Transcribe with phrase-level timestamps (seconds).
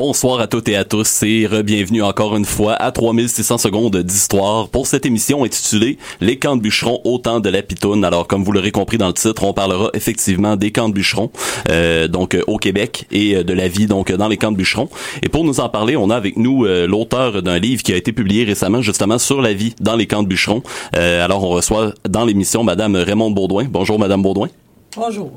[0.00, 4.68] Bonsoir à toutes et à tous et bienvenue encore une fois à 3600 secondes d'histoire
[4.68, 8.04] pour cette émission intitulée Les camps de bûcherons au temps de la pitoune.
[8.04, 11.32] Alors comme vous l'aurez compris dans le titre, on parlera effectivement des camps de bûcherons
[11.68, 14.56] euh, donc euh, au Québec et euh, de la vie donc dans les camps de
[14.56, 14.88] bûcherons.
[15.24, 18.12] Et pour nous en parler, on a avec nous l'auteur d'un livre qui a été
[18.12, 20.62] publié récemment justement sur la vie dans les camps de bûcherons.
[20.92, 23.66] alors on reçoit dans l'émission madame Raymond Baudouin.
[23.68, 24.48] Bonjour madame Baudouin.
[24.96, 25.32] Bonjour.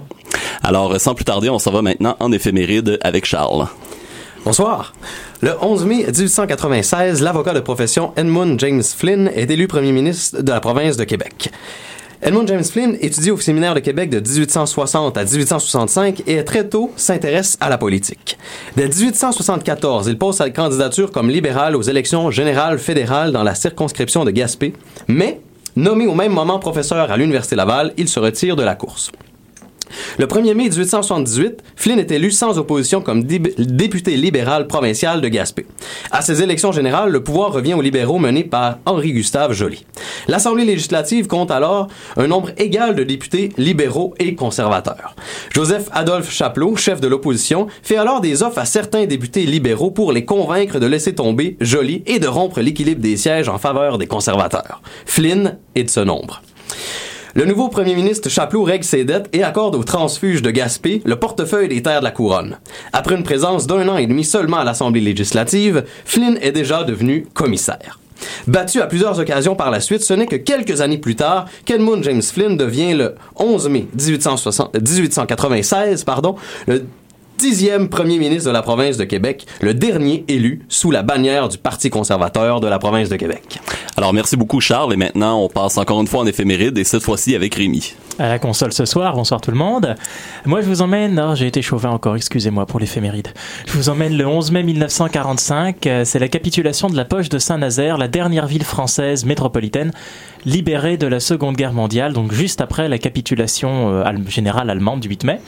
[0.62, 3.67] Alors sans plus tarder, on s'en va maintenant en éphéméride avec Charles.
[4.43, 4.93] Bonsoir.
[5.41, 10.51] Le 11 mai 1896, l'avocat de profession Edmund James Flynn est élu premier ministre de
[10.51, 11.51] la province de Québec.
[12.23, 16.91] Edmund James Flynn étudie au séminaire de Québec de 1860 à 1865 et très tôt
[16.95, 18.39] s'intéresse à la politique.
[18.75, 24.26] Dès 1874, il pose sa candidature comme libéral aux élections générales fédérales dans la circonscription
[24.26, 24.73] de Gaspé,
[25.07, 25.39] mais,
[25.76, 29.11] nommé au même moment professeur à l'Université Laval, il se retire de la course.
[30.17, 35.65] Le 1er mai 1878, Flynn est élu sans opposition comme député libéral provincial de Gaspé.
[36.11, 39.85] À ces élections générales, le pouvoir revient aux libéraux menés par Henri-Gustave Joly.
[40.27, 45.15] L'Assemblée législative compte alors un nombre égal de députés libéraux et conservateurs.
[45.53, 50.11] Joseph Adolphe Chapelot, chef de l'opposition, fait alors des offres à certains députés libéraux pour
[50.11, 54.07] les convaincre de laisser tomber Joly et de rompre l'équilibre des sièges en faveur des
[54.07, 54.81] conservateurs.
[55.05, 56.41] Flynn est de ce nombre.
[57.34, 61.15] Le nouveau premier ministre Chapelot règle ses dettes et accorde aux transfuges de Gaspé le
[61.15, 62.57] portefeuille des terres de la couronne.
[62.91, 67.25] Après une présence d'un an et demi seulement à l'Assemblée législative, Flynn est déjà devenu
[67.34, 68.00] commissaire.
[68.47, 72.03] Battu à plusieurs occasions par la suite, ce n'est que quelques années plus tard qu'Edmund
[72.03, 76.35] James Flynn devient le 11 mai 1896 pardon,
[76.67, 76.84] le
[77.41, 81.57] dixième premier ministre de la province de Québec, le dernier élu sous la bannière du
[81.57, 83.59] Parti conservateur de la province de Québec.
[83.97, 87.02] Alors merci beaucoup Charles et maintenant on passe encore une fois en éphéméride et cette
[87.02, 87.96] fois-ci avec Rémi.
[88.19, 89.96] À la console ce soir, bonsoir tout le monde.
[90.46, 93.29] Moi je vous emmène, oh, j'ai été chauvin encore, excusez-moi pour l'éphéméride.
[93.66, 97.40] Je vous emmène le 11 mai 1945, euh, c'est la capitulation de la poche de
[97.40, 99.91] Saint-Nazaire, la dernière ville française métropolitaine
[100.46, 105.08] libérée de la Seconde Guerre mondiale, donc juste après la capitulation euh, générale allemande du
[105.08, 105.40] 8 mai.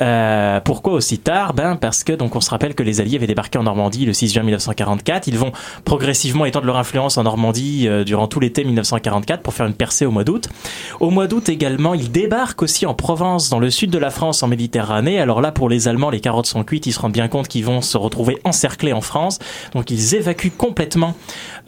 [0.00, 1.54] Euh, pourquoi aussi tard?
[1.54, 4.12] Ben parce que donc on se rappelle que les Alliés avaient débarqué en Normandie le
[4.12, 5.26] 6 juin 1944.
[5.28, 5.52] Ils vont
[5.84, 10.06] progressivement étendre leur influence en Normandie euh, durant tout l'été 1944 pour faire une percée
[10.06, 10.48] au mois d'août.
[11.00, 14.42] Au mois d'août également, ils débarquent aussi en Provence, dans le sud de la France,
[14.42, 15.20] en Méditerranée.
[15.20, 16.86] Alors là, pour les Allemands, les carottes sont cuites.
[16.86, 19.38] Ils se rendent bien compte qu'ils vont se retrouver encerclés en France.
[19.74, 21.14] Donc ils évacuent complètement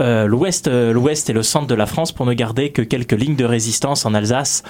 [0.00, 3.36] euh, l'ouest, l'ouest et le centre de la France pour ne garder que quelques lignes
[3.36, 4.62] de résistance en Alsace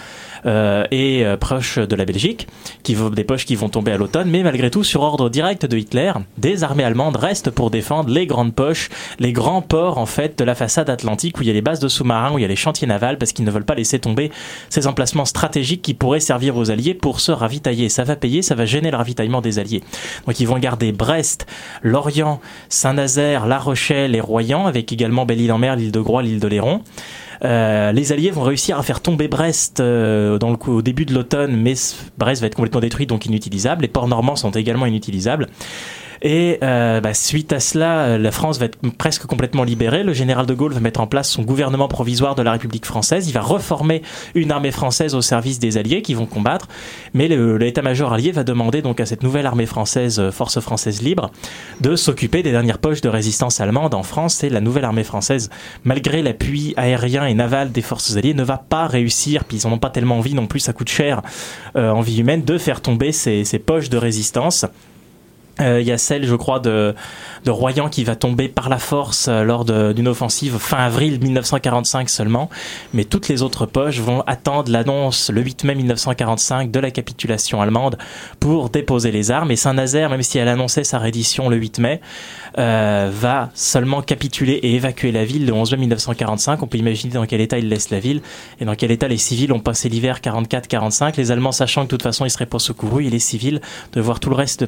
[0.45, 2.49] et proche de la Belgique,
[2.83, 4.31] qui des poches qui vont tomber à l'automne.
[4.31, 8.27] Mais malgré tout, sur ordre direct de Hitler, des armées allemandes restent pour défendre les
[8.27, 8.89] grandes poches,
[9.19, 11.81] les grands ports en fait de la façade atlantique où il y a les bases
[11.81, 13.99] de sous-marins, où il y a les chantiers navals, parce qu'ils ne veulent pas laisser
[13.99, 14.31] tomber
[14.69, 17.89] ces emplacements stratégiques qui pourraient servir aux Alliés pour se ravitailler.
[17.89, 19.83] Ça va payer, ça va gêner le ravitaillement des Alliés.
[20.27, 21.47] Donc ils vont garder Brest,
[21.83, 26.83] Lorient, Saint-Nazaire, La Rochelle et Royan, avec également Belle-Île-en-Mer, l'île de Groix, l'île de Léron.
[27.45, 31.75] Euh, les Alliés vont réussir à faire tomber Brest euh, au début de l'automne, mais
[32.17, 33.83] Brest va être complètement détruit, donc inutilisable.
[33.83, 35.49] Les ports normands sont également inutilisables.
[36.23, 40.05] Et euh, bah, suite à cela, la France va être presque complètement libérée.
[40.05, 43.29] Le général de Gaulle va mettre en place son gouvernement provisoire de la République française.
[43.29, 44.03] Il va reformer
[44.37, 46.69] une armée française au service des Alliés qui vont combattre.
[47.13, 51.33] Mais l'état-major allié va demander donc à cette nouvelle armée française, euh, force française libre,
[51.81, 54.45] de s'occuper des dernières poches de résistance allemande en France.
[54.45, 55.51] Et la nouvelle armée française,
[55.83, 59.45] malgré l'appui aérien et naval des forces alliées, ne va pas réussir.
[59.45, 61.21] Puis ils n'en ont pas tellement envie non plus, ça coûte cher
[61.75, 64.67] euh, en vie humaine, de faire tomber ces poches de résistance.
[65.61, 66.95] Euh, il y a celle, je crois, de,
[67.47, 72.49] Royan qui va tomber par la force euh, lors d'une offensive fin avril 1945 seulement.
[72.95, 77.61] Mais toutes les autres poches vont attendre l'annonce le 8 mai 1945 de la capitulation
[77.61, 77.99] allemande
[78.41, 79.51] pour déposer les armes.
[79.51, 82.01] Et Saint-Nazaire, même si elle annonçait sa reddition le 8 mai,
[82.59, 86.63] euh, va seulement capituler et évacuer la ville le 11 mai 1945.
[86.63, 88.23] On peut imaginer dans quel état il laisse la ville
[88.61, 91.17] et dans quel état les civils ont passé l'hiver 44-45.
[91.17, 93.61] Les Allemands sachant que de toute façon ils seraient pas secourus et les civils
[93.93, 94.67] de voir tout le reste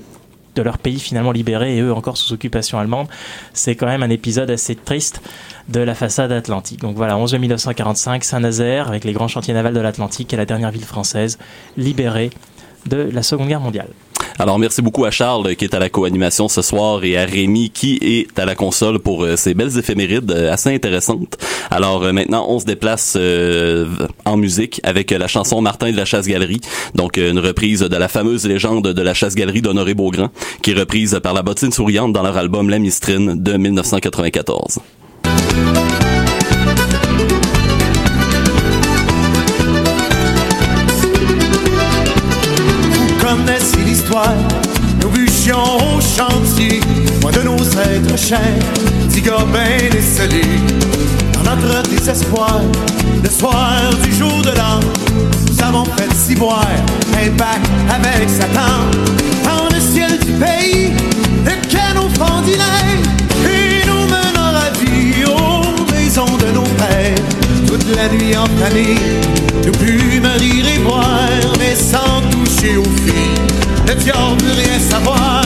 [0.55, 3.09] de leur pays finalement libéré et eux encore sous occupation allemande.
[3.53, 5.21] C'est quand même un épisode assez triste
[5.69, 6.81] de la façade atlantique.
[6.81, 10.71] Donc voilà, 11 1945, Saint-Nazaire, avec les grands chantiers navals de l'Atlantique, est la dernière
[10.71, 11.39] ville française
[11.77, 12.31] libérée
[12.87, 13.89] de la Seconde Guerre mondiale.
[14.38, 17.70] Alors merci beaucoup à Charles qui est à la co-animation ce soir et à Rémi
[17.70, 21.38] qui est à la console pour euh, ces belles éphémérides euh, assez intéressantes.
[21.70, 23.16] Alors euh, maintenant on se déplace
[24.25, 26.60] en musique avec la chanson Martin de la chasse-galerie,
[26.94, 30.31] donc une reprise de la fameuse légende de la chasse-galerie d'Honoré Beaugrand
[30.62, 34.81] qui est reprise par la bottine souriante dans leur album La Mistrine de 1994.
[45.00, 46.81] Nos bûcherons au chantier.
[47.20, 48.40] Moi notre chair,
[49.08, 50.43] petit gars ben décelé.
[51.32, 52.61] Dans notre désespoir,
[53.22, 54.81] le soir du jour de l'an,
[55.49, 56.66] nous avons fait si boire
[57.14, 58.82] un pacte avec Satan.
[59.43, 60.93] Dans le ciel du pays,
[61.44, 63.00] le canon fondinaire,
[63.46, 67.14] et nous menons la vie aux maisons de nos pères.
[67.67, 68.99] Toute la nuit en famille,
[69.67, 73.33] nous pûmes rire et boire, mais sans toucher aux filles,
[73.86, 75.42] ne fjord plus rien savoir.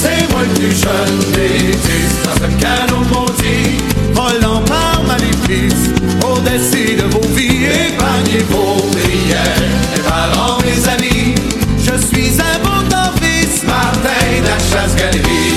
[0.00, 3.78] C'est moi le plus jeune des dix dans ce canot maudit,
[4.12, 5.90] volant par maléfice,
[6.28, 9.62] au-dessus de vos vies, épargnez vos prières,
[9.94, 11.34] mes parents, mes amis.
[11.78, 12.84] Je suis un bon
[13.20, 15.54] fils, Martin de la chasse-galerie.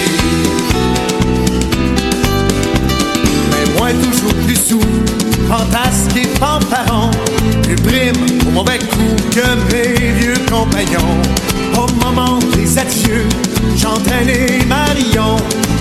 [3.52, 4.80] Mais moi toujours plus sous,
[5.48, 7.10] fantasque et fanfaron,
[7.64, 11.22] plus prime au mauvais coup que mes vieux compagnons.
[11.76, 13.28] Au moment des adieux,
[13.76, 15.38] j'entraînais Marion,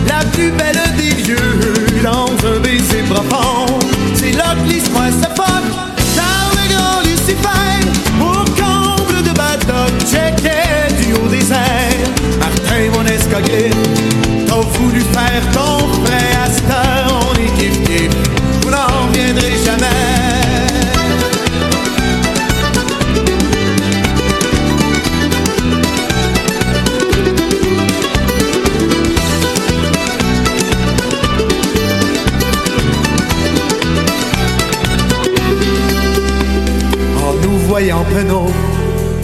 [0.07, 1.55] la plus belle des vieux,
[2.03, 3.67] dans un baiser profond.
[4.15, 5.65] C'est là que l'histoire fuck,
[6.15, 7.81] car le grand Lucifer,
[8.21, 12.11] au comble de bateau, checkait du haut des airs.
[12.39, 13.75] Martin, mon escogriffe,
[14.47, 16.51] t'as voulu faire ton frère à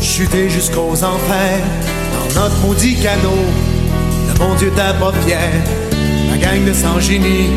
[0.00, 1.65] chuter jusqu'aux enfers,
[2.35, 3.47] dans notre maudit canot,
[4.29, 5.12] le bon Dieu t'a pas
[6.31, 7.49] la gang de sans génie,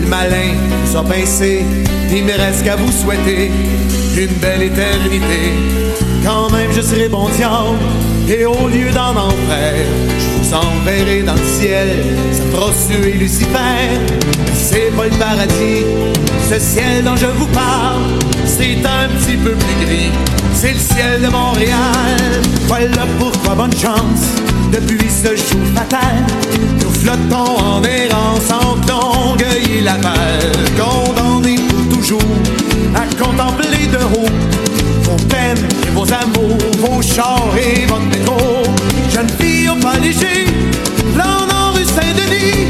[0.00, 0.54] le malin
[0.86, 1.64] nous a pincé,
[2.10, 3.50] il me reste qu'à vous souhaiter
[4.16, 5.52] une belle éternité.
[6.24, 7.76] Quand même je serai bon diable,
[8.28, 9.74] et au lieu d'en enfer,
[10.54, 11.88] enverrai dans le ciel,
[12.32, 14.00] ça fera suer Lucifer.
[14.54, 15.84] C'est pas le paradis,
[16.50, 18.02] ce ciel dont je vous parle,
[18.46, 20.10] c'est un petit peu plus gris.
[20.54, 22.42] C'est le ciel de Montréal.
[22.68, 24.24] Voilà pourquoi bonne chance.
[24.72, 26.24] Depuis ce jour fatal,
[26.80, 30.52] nous flottons en errance en Longueuil la balle.
[30.78, 32.20] Condamnés pour toujours
[32.94, 34.30] à contempler de haut
[35.02, 38.62] vos peines et vos amours, vos chars et votre métro.
[39.62, 40.46] Fille au pas léger,
[41.14, 42.66] flânant rue Saint-Denis.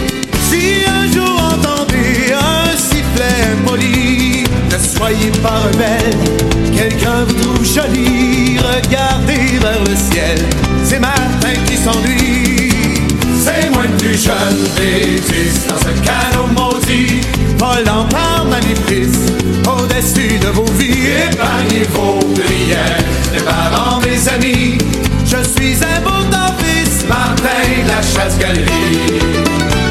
[0.51, 6.19] Si un jour entendez un sifflet impoli, ne soyez pas rebelle.
[6.77, 10.39] Quelqu'un vous trouve jolie, regardez vers le ciel.
[10.85, 12.73] C'est Martin qui s'ennuie.
[13.41, 15.17] C'est moi le plus jeune des
[15.69, 17.21] dans ce canot maudit,
[17.59, 19.33] volant par maléfice,
[19.67, 22.99] au-dessus de vos vies, épargnez vos prières,
[23.33, 24.79] les parents, mes amis.
[25.25, 26.23] Je suis un beau
[27.43, 29.82] Martin de la chasse-galerie.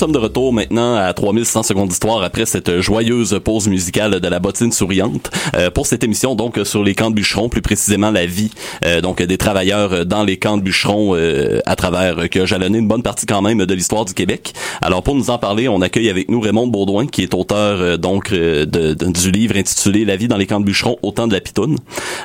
[0.00, 4.38] Sommes de retour maintenant à 3100 secondes d'histoire après cette joyeuse pause musicale de la
[4.38, 8.24] bottine souriante euh, pour cette émission donc sur les camps de bûcherons, plus précisément la
[8.24, 8.50] vie
[8.86, 12.78] euh, donc des travailleurs dans les camps de bûcherons euh, à travers qui a jalonné
[12.78, 14.54] une bonne partie quand même de l'histoire du Québec.
[14.82, 17.96] Alors, pour nous en parler, on accueille avec nous Raymond Baudouin qui est auteur euh,
[17.98, 21.26] donc euh, de, du livre intitulé La vie dans les camps de bûcherons au temps
[21.26, 21.76] de la pitoune.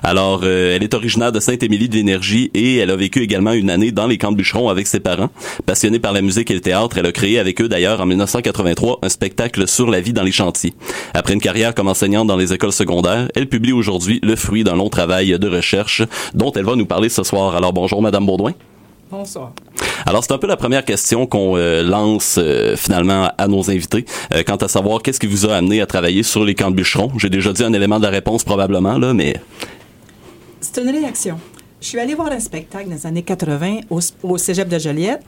[0.04, 3.70] Alors, euh, elle est originaire de Sainte-Émilie de l'Énergie et elle a vécu également une
[3.70, 5.30] année dans les camps de bûcherons avec ses parents.
[5.66, 9.00] Passionnée par la musique et le théâtre, elle a créé avec eux d'ailleurs en 1983
[9.02, 10.74] un spectacle sur la vie dans les chantiers.
[11.14, 14.76] Après une carrière comme enseignante dans les écoles secondaires, elle publie aujourd'hui le fruit d'un
[14.76, 16.04] long travail de recherche
[16.34, 17.56] dont elle va nous parler ce soir.
[17.56, 18.54] Alors bonjour Madame Baudouin.
[19.12, 19.54] Bonsoir.
[20.06, 24.06] Alors c'est un peu la première question qu'on euh, lance euh, finalement à nos invités
[24.34, 26.76] euh, quant à savoir qu'est-ce qui vous a amené à travailler sur les camps de
[26.76, 27.12] bûcherons.
[27.18, 29.36] J'ai déjà dit un élément de la réponse probablement là, mais
[30.62, 31.40] C'est une réaction.
[31.82, 35.22] Je suis allée voir un spectacle dans les années 80 au, au Cégep de Joliette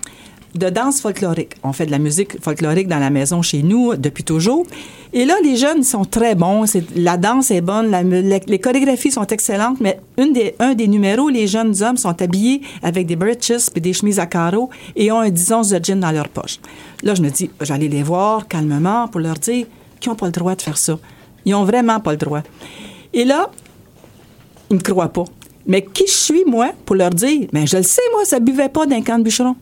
[0.57, 1.53] de danse folklorique.
[1.63, 4.65] On fait de la musique folklorique dans la maison chez nous depuis toujours.
[5.13, 6.65] Et là, les jeunes sont très bons.
[6.95, 7.91] La danse est bonne,
[8.47, 9.99] les, chorégraphies sont excellentes, mais
[10.59, 14.25] un des numéros, les jeunes hommes sont habillés avec des breeches et des chemises à
[14.25, 16.59] carreaux et ont un 10 onces de gin dans leur poche.
[17.03, 19.65] Là, je me dis, j'allais les voir calmement pour leur dire
[19.99, 20.97] qu'ils n'ont pas le droit de faire ça.
[21.45, 22.41] Ils ont vraiment pas le droit.
[23.13, 23.49] Et là,
[24.69, 25.25] ils me croient pas.
[25.65, 28.69] Mais qui je suis, moi, pour leur dire, mais je le sais, moi, ça buvait
[28.69, 29.55] pas d'un camp de bûcheron.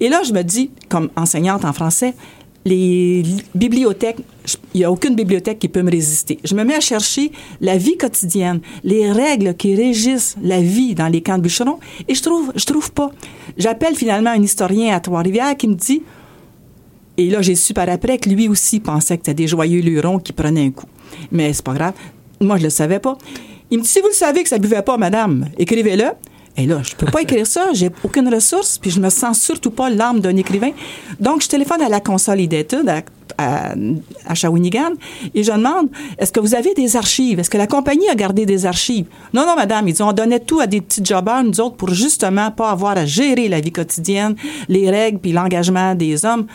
[0.00, 2.14] Et là, je me dis, comme enseignante en français,
[2.64, 3.22] les
[3.54, 4.18] bibliothèques,
[4.74, 6.38] il n'y a aucune bibliothèque qui peut me résister.
[6.44, 11.08] Je me mets à chercher la vie quotidienne, les règles qui régissent la vie dans
[11.08, 13.10] les camps de bûcherons, et je trouve, je trouve pas.
[13.56, 16.02] J'appelle finalement un historien à Trois-Rivières qui me dit,
[17.16, 20.18] et là j'ai su par après que lui aussi pensait que c'était des joyeux lurons
[20.18, 20.86] qui prenaient un coup.
[21.32, 21.94] Mais c'est pas grave.
[22.40, 23.18] Moi, je le savais pas.
[23.70, 26.10] Il me dit, si vous le savez que ça buvait pas, madame, écrivez-le.
[26.56, 29.70] Et là, je peux pas écrire ça, j'ai aucune ressource, puis je me sens surtout
[29.70, 30.72] pas l'âme d'un écrivain.
[31.18, 33.02] Donc, je téléphone à la Consolidated à,
[33.38, 33.74] à,
[34.26, 34.92] à Shawinigan
[35.34, 35.88] et je demande
[36.18, 37.38] est-ce que vous avez des archives?
[37.38, 39.06] Est-ce que la compagnie a gardé des archives?
[39.32, 39.88] Non, non, madame.
[39.88, 42.98] Ils disent on donnait tout à des petits jobbers, nous autres, pour justement pas avoir
[42.98, 44.34] à gérer la vie quotidienne,
[44.68, 46.46] les règles puis l'engagement des hommes.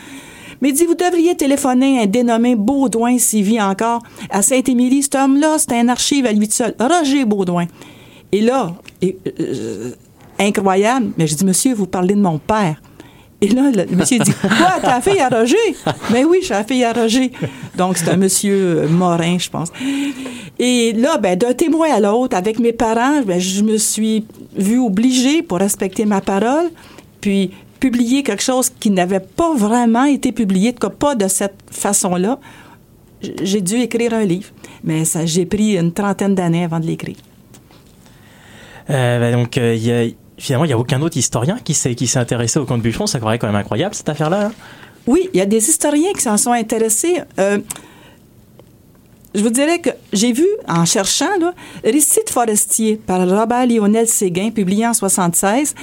[0.62, 4.02] Mais dit, vous devriez téléphoner à un dénommé Baudouin s'il vit encore.
[4.30, 6.74] À Saint-Émilie, cet homme-là, c'est un archive à lui seul.
[6.80, 7.66] Roger Baudouin.
[8.32, 8.74] Et là,
[9.08, 9.92] et, euh,
[10.40, 12.82] incroyable, mais je dis, monsieur, vous parlez de mon père.
[13.42, 15.56] Et là, le monsieur dit, quoi, ta fille à Roger?
[16.12, 17.32] Mais oui, je suis la fille à Roger.
[17.78, 19.70] Donc, c'est un monsieur Morin, je pense.
[20.58, 24.80] Et là, ben, d'un témoin à l'autre, avec mes parents, ben, je me suis vue
[24.80, 26.72] obligée, pour respecter ma parole,
[27.22, 31.28] puis publier quelque chose qui n'avait pas vraiment été publié, en tout cas pas de
[31.28, 32.40] cette façon-là,
[33.42, 34.50] j'ai dû écrire un livre.
[34.84, 37.18] Mais ça, j'ai pris une trentaine d'années avant de l'écrire.
[38.90, 42.66] Euh, ben donc, euh, finalement, il n'y a aucun autre historien qui s'est, intéressé au
[42.66, 43.08] camp de bûcheron.
[43.08, 44.48] Ça paraît quand même incroyable, cette affaire-là.
[44.48, 44.52] Hein?
[45.08, 47.22] Oui, il y a des historiens qui s'en sont intéressés.
[47.40, 47.60] Euh,
[49.34, 54.50] je vous dirais que j'ai vu, en cherchant, là, Récit forestier par Robert Lionel Séguin,
[54.50, 55.76] publié en 76,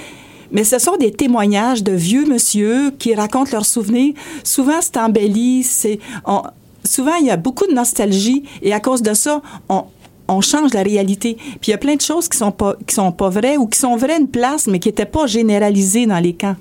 [0.50, 4.14] mais ce sont des témoignages de vieux monsieur qui racontent leurs souvenirs.
[4.42, 9.42] Souvent, c'est embelli, souvent, il y a beaucoup de nostalgie, et à cause de ça,
[9.68, 9.84] on,
[10.32, 11.36] on change la réalité.
[11.60, 13.66] Puis il y a plein de choses qui sont pas qui sont pas vraies ou
[13.66, 16.56] qui sont vraies une place mais qui n'étaient pas généralisées dans les camps.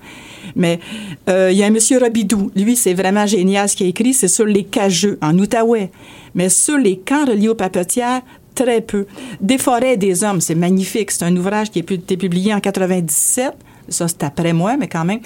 [0.55, 0.79] Mais
[1.29, 4.13] euh, il y a un monsieur Robidou, lui c'est vraiment génial ce qu'il a écrit,
[4.13, 5.91] c'est sur les cageux en Outaouais.
[6.35, 8.21] Mais sur les camps reliés aux papetières,
[8.55, 9.05] très peu.
[9.39, 13.53] Des forêts des hommes, c'est magnifique, c'est un ouvrage qui a été publié en 97.
[13.89, 15.19] Ça c'est après moi mais quand même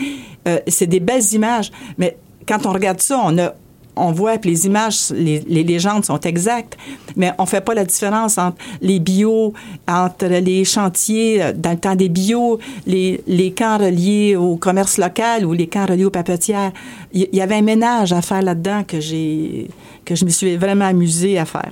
[0.48, 3.54] euh, c'est des belles images, mais quand on regarde ça, on a
[3.96, 6.78] on voit que les images, les, légendes sont exactes,
[7.16, 9.54] mais on fait pas la différence entre les bio,
[9.88, 14.98] entre les chantiers euh, dans le temps des bio, les, les camps reliés au commerce
[14.98, 16.72] local ou les camps reliés aux papetières.
[17.14, 19.70] Il y, avait un ménage à faire là-dedans que j'ai
[20.04, 21.72] que je me suis vraiment amusée à faire.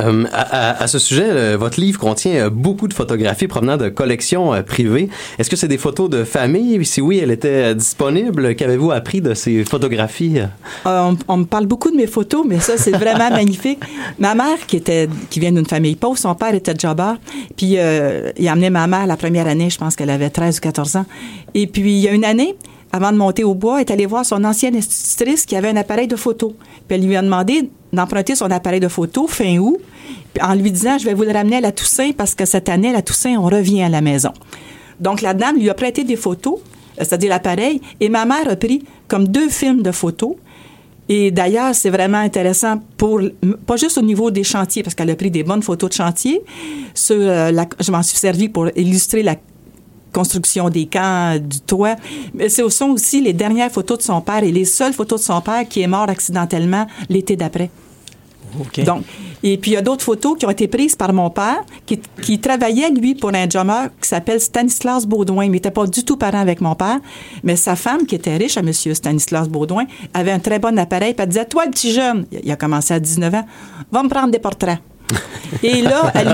[0.00, 4.52] Euh, à, ce sujet, euh, votre livre contient euh, beaucoup de photographies provenant de collections
[4.62, 5.08] privées.
[5.38, 6.84] Est-ce que c'est des photos de famille?
[6.84, 8.54] Si oui, elle était disponible?
[8.54, 10.40] Qu'avez-vous appris de ces photographies?
[10.84, 13.80] On, on, me parle beaucoup de mes photos, mais ça, c'est vraiment magnifique.
[14.18, 17.14] Ma mère, qui était qui vient d'une famille pauvre, son père était jobber,
[17.56, 20.60] puis il a amené ma mère la première année, je pense qu'elle avait 13 ou
[20.60, 21.06] 14 ans.
[21.54, 22.56] Et puis, il y a une année,
[22.92, 26.06] avant de monter au bois, est allée voir son ancienne institutrice qui avait un appareil
[26.06, 26.54] de photo.
[26.86, 29.78] Puis elle lui a demandé d'emprunter son appareil de photo fin août,
[30.40, 32.90] en lui disant je vais vous le ramener à la Toussaint parce que cette année
[32.90, 34.32] à la Toussaint on revient à la maison.
[35.00, 36.58] Donc la dame lui a prêté des photos,
[36.98, 40.34] c'est-à-dire l'appareil, et ma mère a pris comme deux films de photos.
[41.08, 43.20] Et d'ailleurs, c'est vraiment intéressant pour
[43.66, 46.42] pas juste au niveau des chantiers parce qu'elle a pris des bonnes photos de chantier.
[47.10, 49.36] La, je m'en suis servi pour illustrer la
[50.12, 51.96] construction des camps, du toit.
[52.34, 55.24] Mais ce sont aussi les dernières photos de son père et les seules photos de
[55.24, 57.70] son père qui est mort accidentellement l'été d'après.
[58.60, 58.82] Okay.
[58.82, 59.04] Donc,
[59.42, 61.98] et puis il y a d'autres photos qui ont été prises par mon père, qui,
[62.20, 65.44] qui travaillait, lui, pour un drummer qui s'appelle Stanislas Baudouin.
[65.44, 67.00] Il n'était pas du tout parent avec mon père,
[67.42, 71.14] mais sa femme, qui était riche à monsieur Stanislas Baudouin, avait un très bon appareil,
[71.14, 73.46] puis elle disait, toi, le petit jeune, il a commencé à 19 ans,
[73.90, 74.78] va me prendre des portraits.
[75.62, 76.28] Et là, elle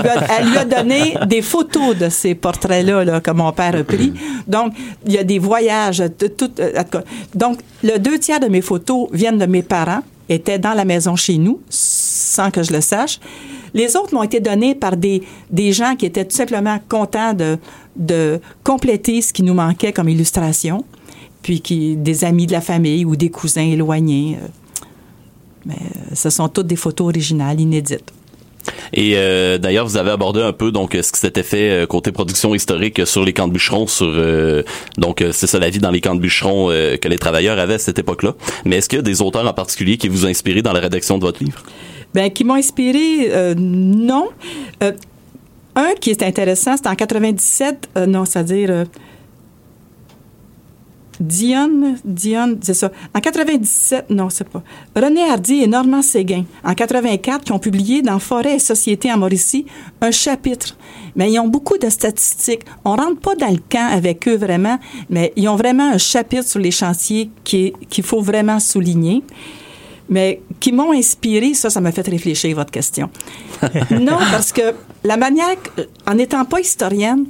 [0.49, 4.13] lui, a, donné des photos de ces portraits-là là, que mon père a pris.
[4.47, 4.73] Donc,
[5.05, 6.03] il y a des voyages.
[6.37, 6.51] Tout,
[7.35, 11.15] donc, le deux tiers de mes photos viennent de mes parents, étaient dans la maison
[11.15, 13.19] chez nous, sans que je le sache.
[13.73, 17.57] Les autres m'ont été donnés par des, des gens qui étaient tout simplement contents de,
[17.95, 20.85] de compléter ce qui nous manquait comme illustration,
[21.41, 24.37] puis qui, des amis de la famille ou des cousins éloignés.
[25.65, 25.77] Mais
[26.13, 28.11] ce sont toutes des photos originales, inédites.
[28.93, 32.11] Et euh, d'ailleurs, vous avez abordé un peu donc ce qui s'était fait euh, côté
[32.11, 34.63] production historique sur les camps de bûcherons, sur euh,
[34.97, 37.79] donc c'est ça la vie dans les camps de bûcherons que les travailleurs avaient à
[37.79, 38.35] cette époque-là.
[38.65, 40.79] Mais est-ce qu'il y a des auteurs en particulier qui vous ont inspiré dans la
[40.79, 41.63] rédaction de votre livre?
[42.13, 44.29] Ben qui m'ont inspiré, non.
[45.75, 48.85] un qui est intéressant, c'est en 97, non, c'est-à-dire
[51.19, 52.91] Dionne, Dionne, c'est ça.
[53.13, 54.63] En 97, non, c'est pas.
[54.95, 59.17] René Hardy et Normand Séguin, en 84, qui ont publié dans Forêt et Société en
[59.17, 59.65] Mauricie
[60.01, 60.77] un chapitre.
[61.15, 62.61] Mais ils ont beaucoup de statistiques.
[62.85, 66.47] On rentre pas dans le camp avec eux vraiment, mais ils ont vraiment un chapitre
[66.47, 69.23] sur les chantiers qui qu'il faut vraiment souligner
[70.09, 73.09] mais qui m'ont inspiré, ça, ça m'a fait réfléchir votre question.
[73.91, 74.73] non, parce que
[75.03, 75.55] la manière,
[76.07, 77.25] en n'étant pas historienne,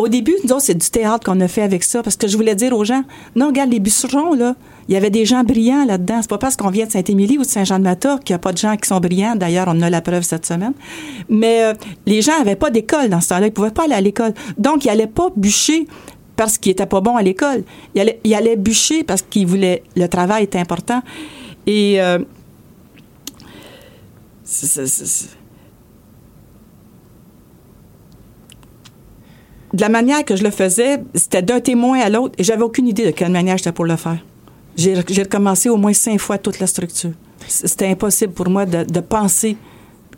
[0.00, 2.54] au début, nous c'est du théâtre qu'on a fait avec ça, parce que je voulais
[2.54, 3.02] dire aux gens,
[3.36, 4.54] non, regarde, les bûcherons, là,
[4.88, 6.18] il y avait des gens brillants là-dedans.
[6.20, 8.58] C'est pas parce qu'on vient de Saint-Émilie ou de Saint-Jean-de-Mata qu'il n'y a pas de
[8.58, 9.36] gens qui sont brillants.
[9.36, 10.72] D'ailleurs, on a la preuve cette semaine.
[11.28, 11.74] Mais euh,
[12.06, 13.46] les gens n'avaient pas d'école dans ce temps-là.
[13.46, 14.34] Ils pouvaient pas aller à l'école.
[14.58, 15.86] Donc, ils n'allaient pas bûcher
[16.34, 17.62] parce qu'ils n'étaient pas bons à l'école.
[17.94, 19.84] Ils allaient, ils allaient bûcher parce qu'ils voulaient...
[19.94, 21.02] Le travail était important.
[21.68, 22.02] Et...
[22.02, 22.18] Euh,
[29.72, 32.88] de la manière que je le faisais, c'était d'un témoin à l'autre et j'avais aucune
[32.88, 34.18] idée de quelle manière j'étais pour le faire.
[34.76, 37.10] J'ai recommencé au moins cinq fois toute la structure.
[37.46, 39.56] C'était impossible pour moi de, penser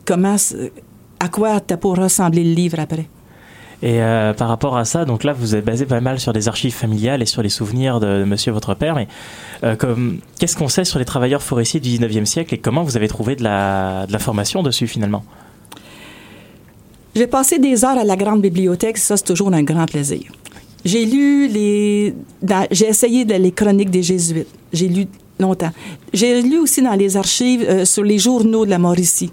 [0.04, 0.36] comment,
[1.20, 3.08] à quoi était pour ressembler le livre après.
[3.82, 6.46] Et euh, par rapport à ça, donc là, vous êtes basé pas mal sur des
[6.46, 8.94] archives familiales et sur les souvenirs de, de monsieur votre père.
[8.94, 9.08] Mais
[9.64, 9.74] euh,
[10.38, 13.34] qu'est-ce qu'on sait sur les travailleurs forestiers du 19e siècle et comment vous avez trouvé
[13.34, 15.24] de la, de la formation dessus finalement?
[17.14, 20.22] J'ai passé des heures à la grande bibliothèque, ça c'est toujours un grand plaisir.
[20.84, 22.14] J'ai lu les,
[22.70, 24.48] j'ai essayé les chroniques des jésuites.
[24.72, 25.06] J'ai lu
[25.38, 25.70] longtemps.
[26.12, 29.30] J'ai lu aussi dans les archives euh, sur les journaux de la Mauricie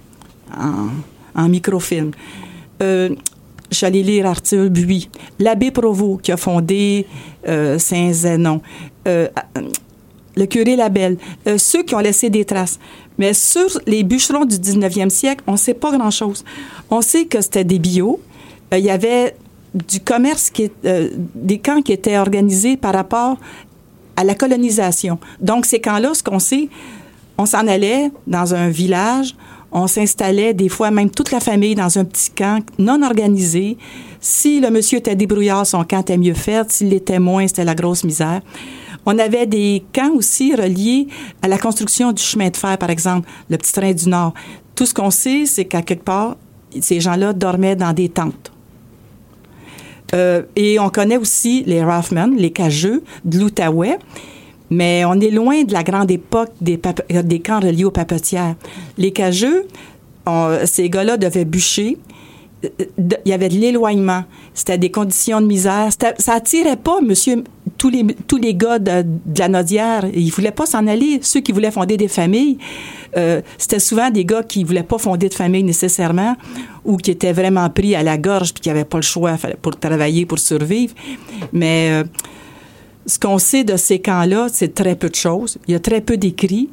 [1.36, 2.12] en, microfilm.
[2.81, 3.09] Euh,
[3.71, 7.05] J'allais lire Arthur Buis, l'abbé Provost qui a fondé
[7.48, 8.62] euh, Saint-Zénon,
[9.05, 11.18] le curé Labelle,
[11.57, 12.79] ceux qui ont laissé des traces.
[13.20, 16.44] Mais sur les bûcherons du 19e siècle, on ne sait pas grand-chose.
[16.90, 18.20] On sait que c'était des bio.
[18.74, 19.36] Euh, il y avait
[19.75, 23.38] du commerce, qui euh, des camps qui étaient organisés par rapport
[24.16, 25.20] à la colonisation.
[25.40, 26.70] Donc, ces camps-là, ce qu'on sait,
[27.38, 29.36] on s'en allait dans un village,
[29.72, 33.77] on s'installait des fois même toute la famille dans un petit camp non organisé.
[34.20, 36.72] Si le monsieur était débrouillard, son camp était mieux fait.
[36.72, 38.42] S'il l'était moins, c'était la grosse misère.
[39.05, 41.07] On avait des camps aussi reliés
[41.42, 44.33] à la construction du chemin de fer, par exemple, le petit train du Nord.
[44.75, 46.38] Tout ce qu'on sait, c'est qu'à quelque part,
[46.79, 48.51] ces gens-là dormaient dans des tentes.
[50.14, 54.00] Euh, et on connaît aussi les Rothman, les cageux de l'Outaouais,
[54.70, 58.55] mais on est loin de la grande époque des, camps reliés aux papetières.
[58.98, 59.68] Les cageux,
[60.66, 61.98] ces gars-là devaient bûcher.
[62.64, 62.70] Euh,
[63.25, 64.25] il y avait de l'éloignement.
[64.53, 65.90] C'était des conditions de misère.
[66.18, 67.44] Ça attirait pas monsieur,
[67.79, 70.05] tous les, tous les gars de, la Nodière.
[70.13, 71.20] Ils voulaient pas s'en aller.
[71.24, 72.57] Ceux qui voulaient fonder des familles,
[73.18, 76.35] euh, c'était souvent des gars qui voulaient pas fonder de famille nécessairement
[76.85, 79.79] ou qui étaient vraiment pris à la gorge puis qui n'avaient pas le choix pour
[79.79, 80.94] travailler, pour survivre.
[81.53, 82.03] Mais euh,
[83.05, 85.57] ce qu'on sait de ces camps-là, c'est très peu de choses.
[85.68, 86.70] Il y a très peu d'écrits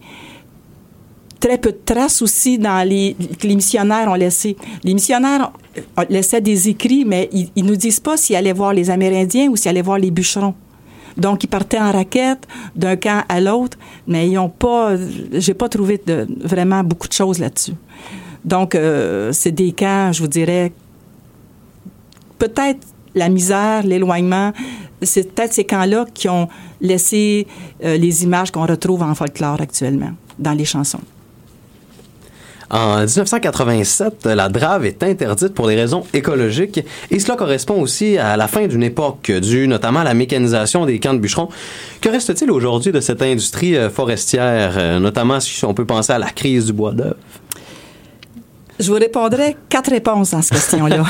[1.38, 4.57] très peu de traces aussi dans les que les missionnaires ont laissé.
[4.83, 5.53] Les missionnaires
[6.09, 9.55] laissaient des écrits, mais ils, ils nous disent pas s'ils allaient voir les Amérindiens ou
[9.55, 10.55] s'ils allaient voir les bûcherons.
[11.16, 14.94] Donc, ils partaient en raquette d'un camp à l'autre, mais ils n'ont pas,
[15.33, 16.00] j'ai pas trouvé
[16.40, 17.74] vraiment beaucoup de choses là-dessus.
[18.44, 20.72] Donc, euh, c'est des camps, je vous dirais,
[22.38, 24.52] peut-être la misère, l'éloignement,
[25.02, 26.48] c'est peut-être ces camps-là qui ont
[26.81, 27.46] laissé
[27.83, 31.00] euh, les images qu'on retrouve en folklore actuellement dans les chansons.
[32.70, 38.37] En 1987, la drave est interdite pour des raisons écologiques et cela correspond aussi à
[38.37, 41.48] la fin d'une époque due notamment à la mécanisation des camps de bûcherons.
[42.00, 46.18] Que reste-t-il aujourd'hui de cette industrie euh, forestière, euh, notamment si on peut penser à
[46.18, 47.16] la crise du bois d'œuvre?
[48.79, 50.98] Je vous répondrai quatre réponses à cette question-là.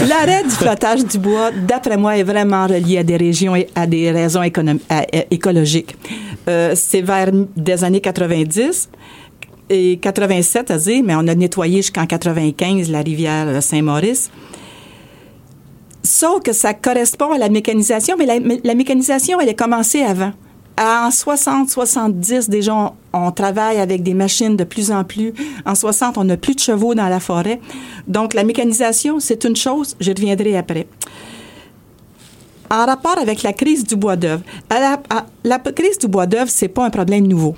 [0.00, 3.86] L'arrêt du flottage du bois, d'après moi, est vraiment relié à des régions et à
[3.86, 4.42] des raisons
[5.30, 5.96] écologiques.
[6.46, 8.90] Euh, c'est vers des années 90
[9.70, 14.30] et 87 à dire, mais on a nettoyé jusqu'en 95 la rivière Saint-Maurice.
[16.02, 20.32] Sauf que ça correspond à la mécanisation, mais la, mécanisation, elle a commencé avant.
[20.78, 25.32] En 60, 70, déjà, on, on, travaille avec des machines de plus en plus.
[25.64, 27.60] En 60, on n'a plus de chevaux dans la forêt.
[28.08, 30.88] Donc, la mécanisation, c'est une chose, je reviendrai après.
[32.70, 35.00] En rapport avec la crise du bois d'œuvre, la,
[35.44, 37.54] la, crise du bois d'œuvre, c'est pas un problème nouveau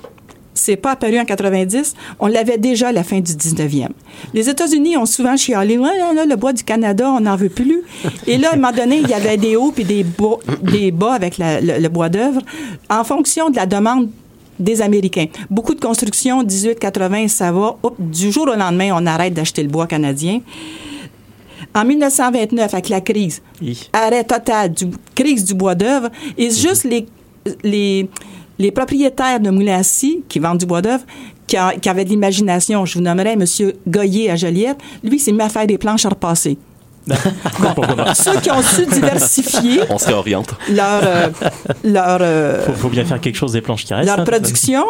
[0.57, 3.89] c'est pas apparu en 90, on l'avait déjà à la fin du 19e.
[4.33, 7.81] Les États-Unis ont souvent chialé, ouais, là, le bois du Canada, on n'en veut plus.
[8.27, 10.91] Et là, à un moment donné, il y avait des hauts puis des bas, des
[10.91, 12.41] bas avec le, bois d'œuvre
[12.89, 14.09] en fonction de la demande
[14.59, 15.27] des Américains.
[15.49, 17.77] Beaucoup de constructions, 1880, ça va.
[17.99, 20.41] du jour au lendemain, on arrête d'acheter le bois canadien.
[21.75, 23.41] En 1929, avec la crise,
[23.93, 27.05] arrêt total du crise du bois d'œuvre, et juste les,
[27.63, 28.09] les,
[28.59, 29.81] les propriétaires de moulins
[30.29, 31.03] qui vendent du bois d'œuvre,
[31.45, 33.45] qui, a- qui avaient de l'imagination, je vous nommerais M.
[33.87, 36.57] Goyer à Joliette, lui, s'est mis à faire des planches à repasser.
[37.61, 38.13] Pourquoi pas?
[38.15, 40.49] Ceux qui ont su diversifier On se réoriente.
[40.69, 41.29] leur, euh,
[41.85, 44.07] leur, euh, Faut, faut bien faire quelque chose des planches qui restent.
[44.07, 44.83] leur hein.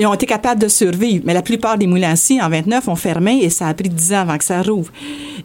[0.00, 1.22] Ils ont été capables de survivre.
[1.26, 3.88] Mais la plupart des moulins à scie, en 29, ont fermé et ça a pris
[3.90, 4.90] 10 ans avant que ça rouvre.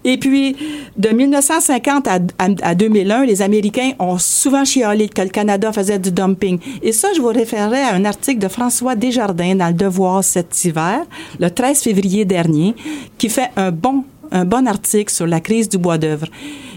[0.04, 0.56] Et puis,
[0.98, 6.00] de 1950 à, à- à 2001, les Américains ont souvent chialé que le Canada faisait
[6.00, 6.58] du dumping.
[6.82, 10.64] Et ça, je vous référerai à un article de François Desjardins dans Le Devoir cet
[10.64, 11.02] hiver,
[11.40, 12.76] le 13 février dernier,
[13.18, 16.26] qui fait un bon un bon article sur la crise du bois d'œuvre.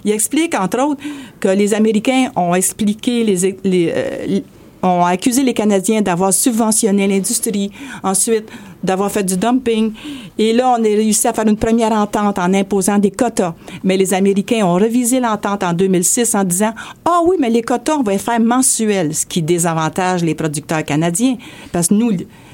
[0.05, 1.01] Il explique, entre autres,
[1.41, 4.41] que les Américains ont expliqué les, les, euh,
[4.83, 7.71] ont accusé les Canadiens d'avoir subventionné l'industrie,
[8.03, 8.49] ensuite
[8.83, 9.93] d'avoir fait du dumping.
[10.39, 13.55] Et là, on a réussi à faire une première entente en imposant des quotas.
[13.83, 16.73] Mais les Américains ont revisé l'entente en 2006 en disant
[17.05, 20.85] Ah oui, mais les quotas, on va les faire mensuels, ce qui désavantage les producteurs
[20.85, 21.37] canadiens.
[21.73, 22.13] Parce que nous,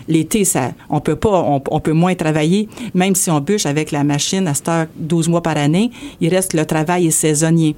[0.09, 4.05] l'été, ça, on peut pas, on, peut moins travailler, même si on bûche avec la
[4.05, 7.77] machine à cette heure 12 mois par année, il reste le travail est saisonnier.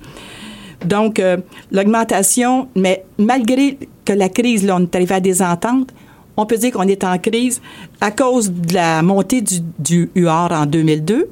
[0.85, 1.39] Donc, euh,
[1.73, 5.93] l'augmentation, mais malgré que la crise, là, on est arrivé à des ententes,
[6.39, 7.61] on peut dire qu'on est en crise
[8.01, 11.29] à cause de la montée du, du UR en 2002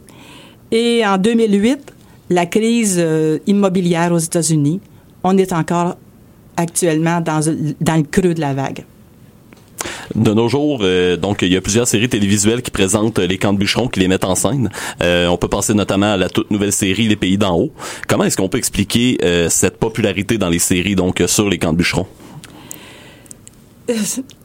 [0.73, 1.93] et en 2008,
[2.31, 4.81] la crise euh, immobilière aux États-Unis.
[5.23, 5.97] On est encore
[6.57, 7.41] actuellement dans,
[7.81, 8.85] dans le creux de la vague.
[10.15, 13.39] De nos jours, euh, donc il y a plusieurs séries télévisuelles qui présentent euh, les
[13.39, 14.71] camps de bûcherons, qui les mettent en scène.
[15.01, 17.73] On peut penser notamment à la toute nouvelle série Les Pays d'en haut.
[18.09, 21.79] Comment est-ce qu'on peut expliquer cette popularité dans les séries donc sur les camps de
[21.79, 22.07] bûcherons?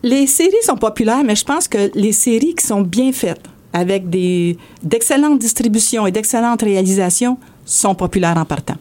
[0.03, 3.41] Les séries sont populaires, mais je pense que les séries qui sont bien faites,
[3.73, 8.75] avec des d'excellentes distributions et d'excellentes réalisations, sont populaires en partant.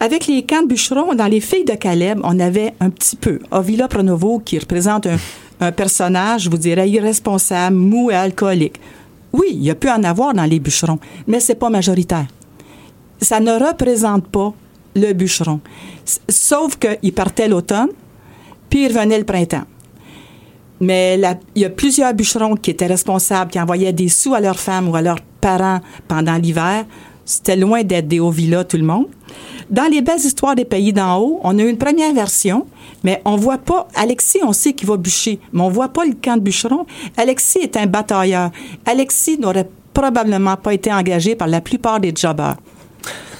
[0.00, 3.38] Avec les camps de bûcherons, dans Les Filles de Caleb, on avait un petit peu
[3.50, 5.16] Ovila Pronovo qui représente un,
[5.60, 8.78] un personnage, je vous dirais, irresponsable, mou et alcoolique.
[9.32, 12.26] Oui, il y a pu en avoir dans les bûcherons, mais c'est pas majoritaire.
[13.20, 14.52] Ça ne représente pas
[14.94, 15.60] le bûcheron.
[16.28, 17.88] Sauf qu'il partait l'automne,
[18.68, 19.64] puis il revenait le printemps.
[20.80, 21.18] Mais
[21.54, 24.88] il y a plusieurs bûcherons qui étaient responsables, qui envoyaient des sous à leurs femmes
[24.88, 26.84] ou à leurs parents pendant l'hiver.
[27.24, 29.06] C'était loin d'être des hauts villas, tout le monde.
[29.68, 32.66] Dans les belles histoires des pays d'en haut, on a une première version,
[33.02, 33.88] mais on voit pas.
[33.96, 36.86] Alexis, on sait qu'il va bûcher, mais on voit pas le camp de bûcheron.
[37.16, 38.52] Alexis est un batailleur.
[38.84, 42.56] Alexis n'aurait probablement pas été engagé par la plupart des jobbers.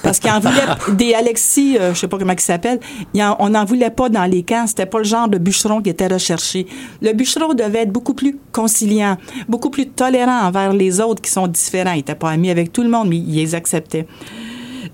[0.07, 2.79] Parce qu'il en voulait des Alexis, euh, je sais pas comment il s'appelle,
[3.13, 4.65] on n'en voulait pas dans les camps.
[4.65, 6.65] C'était pas le genre de bûcheron qui était recherché.
[7.01, 9.17] Le bûcheron devait être beaucoup plus conciliant,
[9.49, 11.91] beaucoup plus tolérant envers les autres qui sont différents.
[11.91, 14.07] Il était pas ami avec tout le monde, mais il les acceptait.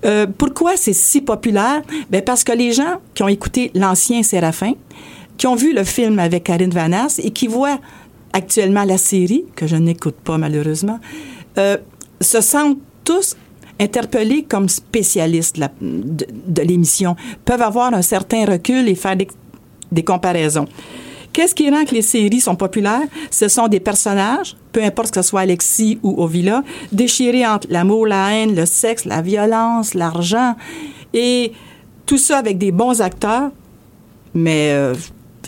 [0.04, 1.82] Euh, pourquoi c'est si populaire?
[2.10, 4.72] Ben parce que les gens qui ont écouté l'ancien Séraphin,
[5.36, 7.78] qui ont vu le film avec Karine Vanasse et qui voient
[8.32, 10.98] actuellement la série, que je n'écoute pas malheureusement,
[11.58, 11.76] euh,
[12.20, 13.36] se sentent tous
[13.80, 20.66] interpellés comme spécialistes de l'émission, peuvent avoir un certain recul et faire des, comparaisons.
[21.32, 23.08] Qu'est-ce qui rend que les séries sont populaires?
[23.30, 28.06] Ce sont des personnages, peu importe que ce soit Alexis ou Ovila, déchirés entre l'amour,
[28.06, 30.54] la haine, le sexe, la violence, l'argent,
[31.12, 31.52] et
[32.06, 33.50] tout ça avec des bons acteurs,
[34.34, 34.94] mais euh,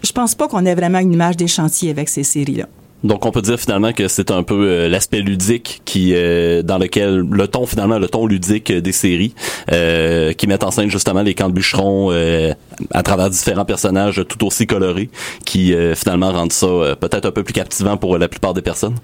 [0.02, 1.46] je pense pas qu'on ait vraiment une image des
[1.88, 2.66] avec ces séries-là.
[3.06, 6.78] Donc on peut dire finalement que c'est un peu euh, l'aspect ludique qui euh, dans
[6.78, 9.34] lequel le ton finalement le ton ludique euh, des séries
[9.72, 12.52] euh, qui mettent en scène justement les camps de bûcherons euh,
[12.90, 15.08] à travers différents personnages tout aussi colorés
[15.44, 18.62] qui euh, finalement rendent ça euh, peut-être un peu plus captivant pour la plupart des
[18.62, 18.96] personnes.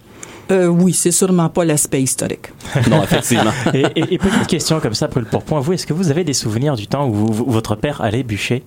[0.51, 2.47] Euh, oui, c'est sûrement pas l'aspect historique.
[2.91, 3.53] Non, effectivement.
[3.75, 6.25] Et, et- et petite question comme ça, pour, pour point, vous, est-ce que vous avez
[6.25, 8.65] des souvenirs du temps où, vous- où votre père allait bûcher?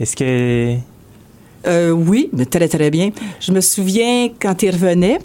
[0.00, 0.74] Est-ce que...
[1.66, 3.10] Euh, oui, mais très, très bien.
[3.40, 5.18] Je me souviens quand il revenait,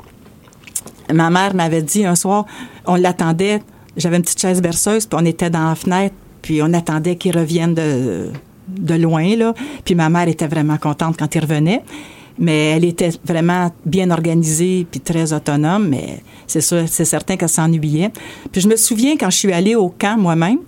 [1.13, 2.45] ma mère m'avait dit un soir,
[2.86, 3.62] on l'attendait,
[3.95, 7.38] j'avais une petite chaise berceuse, puis on était dans la fenêtre, puis on attendait qu'il
[7.38, 8.30] revienne de,
[8.67, 9.54] de loin, là.
[9.84, 11.84] Puis ma mère était vraiment contente quand il revenait.
[12.39, 17.50] Mais elle était vraiment bien organisée puis très autonome, mais c'est sûr, c'est certain qu'elle
[17.50, 18.12] s'ennuyait.
[18.52, 20.60] Puis je me souviens quand je suis allée au camp moi-même,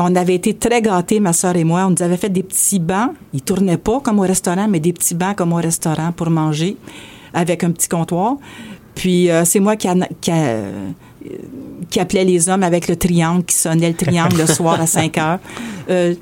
[0.00, 1.86] on avait été très gâtés, ma soeur et moi.
[1.86, 3.10] On nous avait fait des petits bancs.
[3.34, 6.76] Ils tournaient pas comme au restaurant, mais des petits bancs comme au restaurant pour manger,
[7.34, 8.36] avec un petit comptoir.
[8.94, 10.90] Puis euh, c'est moi qui, euh,
[11.90, 15.18] qui appelait les hommes avec le triangle, qui sonnait le triangle le soir à 5
[15.18, 15.38] heures.
[15.90, 16.14] Euh,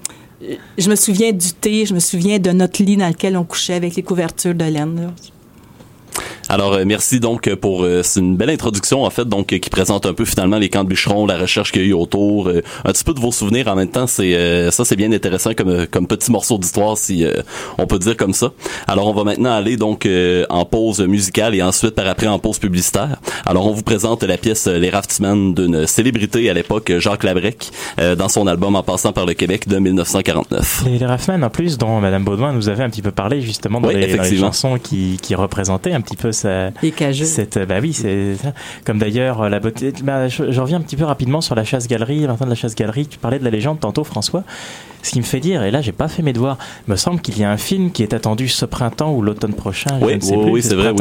[0.78, 3.74] je me souviens du thé, je me souviens de notre lit dans lequel on couchait
[3.74, 5.12] avec les couvertures de laine.
[6.48, 9.68] Alors euh, merci donc pour euh, c'est une belle introduction en fait donc euh, qui
[9.70, 12.48] présente un peu finalement les camps de bûcherons, la recherche qu'il y a eu autour,
[12.48, 14.06] euh, un petit peu de vos souvenirs en même temps.
[14.06, 17.35] C'est euh, ça c'est bien intéressant comme euh, comme petit morceau d'histoire si euh,
[17.78, 18.52] on peut dire comme ça.
[18.87, 22.38] Alors on va maintenant aller donc euh, en pause musicale et ensuite par après en
[22.38, 23.16] pause publicitaire.
[23.44, 27.70] Alors on vous présente la pièce euh, Les Raftsmen d'une célébrité à l'époque Jacques Labrec
[27.98, 30.85] euh, dans son album En passant par le Québec de 1949.
[30.87, 33.80] Les, les Raffman, en plus, dont Madame Baudouin nous avait un petit peu parlé justement
[33.80, 34.46] dans, Oui, les, dans les effectivement.
[34.48, 37.25] chansons qui, qui représentaient un petit peu sa, Les cageux.
[37.25, 38.53] cette, bah oui, c'est ça.
[38.85, 39.92] comme d'ailleurs euh, la beauté.
[40.03, 43.07] Bah, je, je reviens un petit peu rapidement sur la chasse-galerie, Martin de la chasse-galerie.
[43.07, 44.44] Tu parlais de la légende tantôt, François.
[45.03, 47.20] Ce qui me fait dire, et là j'ai pas fait mes devoirs, il me semble
[47.20, 49.99] qu'il y a un film qui est attendu ce printemps ou l'automne prochain.
[50.03, 50.51] Oui, je ne sais oui, plus.
[50.53, 50.96] oui, c'est ce vrai, oui.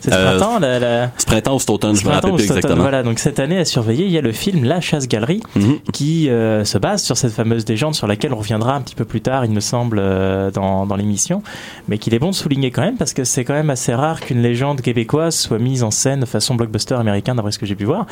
[0.00, 2.46] C'est ce Euh, printemps, la, la- Ce printemps ou cet automne, je me rappelle plus.
[2.76, 5.78] Voilà, donc cette année à surveiller, il y a le film La Chasse-Galerie Mhm.
[5.92, 9.04] qui euh, se base sur cette fameuse légende sur laquelle on reviendra un petit peu
[9.04, 11.42] plus tard, il me semble, euh, dans, dans l'émission,
[11.88, 14.20] mais qu'il est bon de souligner quand même parce que c'est quand même assez rare
[14.20, 17.74] qu'une légende québécoise soit mise en scène de façon blockbuster américain, d'après ce que j'ai
[17.74, 18.06] pu voir.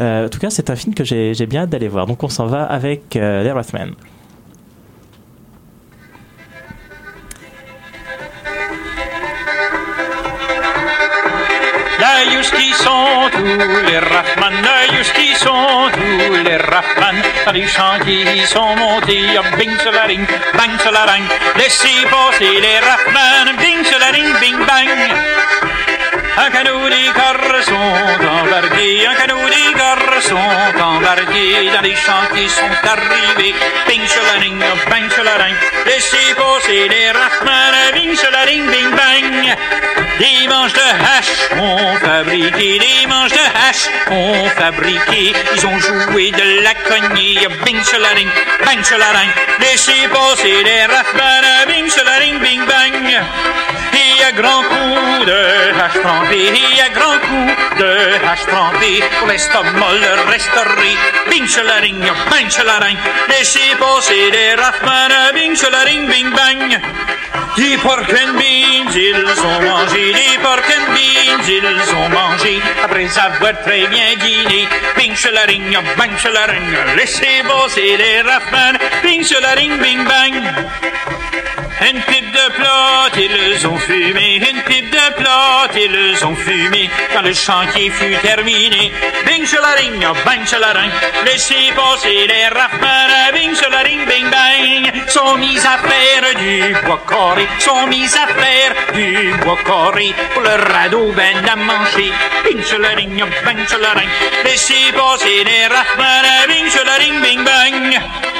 [0.00, 2.06] En tout cas, c'est un film que j'ai bien hâte d'aller voir.
[2.06, 3.90] Donc on s'en va avec Les Rathman.
[13.58, 15.90] Sont tous les Raffman, là, qui sont.
[15.92, 20.78] Tous les Raffman, dans les chantiers, ils sont montés, à bing, ring, bang,
[21.10, 21.24] ring,
[21.56, 25.57] laissez passer les Raffman, bing, ring, bing, bang.
[26.40, 30.36] Un canot des garçons embarqués, un canot des garçons
[30.80, 33.56] embarqués dans les champs qui sont arrivés.
[33.88, 34.56] Bing chalaring,
[34.88, 39.56] bang chalaring, laissez passer les Raffman, bing chalaring, bing bang.
[40.20, 45.32] Des manches de hache ont fabriqué, des manches de hache ont fabriqué.
[45.56, 48.30] Ils ont joué de la cognée, bing chalaring,
[48.64, 53.24] bang chalaring, laissez passer les Raffman, bing chalaring, bing bang.
[54.28, 56.52] À grand coup de hache trempée,
[56.84, 60.96] à grand coup de hache trempée, pour l'estomac le restaurer.
[61.30, 61.98] Bing chalaring,
[62.30, 62.98] bang chalaring,
[63.30, 66.78] laissez passer les Raffman, bing chalaring, bing bang.
[67.58, 73.08] Des pork and beans, ils ont mangé, des pork and beans, ils ont mangé, après
[73.18, 74.68] avoir très bien dîné.
[74.96, 80.34] Bing chalaring, bang chalaring, laissez passer les Raffman, bing chalaring, bing bang.
[81.80, 84.36] Une pipe de plot, ils ont fumé.
[84.36, 86.90] Une pipe de plot, ils ont fumé.
[87.12, 88.92] Quand le chantier fut terminé.
[89.24, 90.90] Bing chalaring, bang chalaring.
[91.24, 93.32] Laissez passer les raffins.
[93.32, 95.08] Bing chalaring, bing bang.
[95.08, 97.47] Sont mis à faire du bois carré.
[97.58, 99.32] Sont mis à faire du
[99.64, 100.14] carré.
[100.34, 102.12] Pour le radeau ben à manger.
[102.44, 103.66] Bing chalaring, bang
[104.92, 106.46] passer les raffins.
[106.48, 108.37] Bing chalaring, bing bang.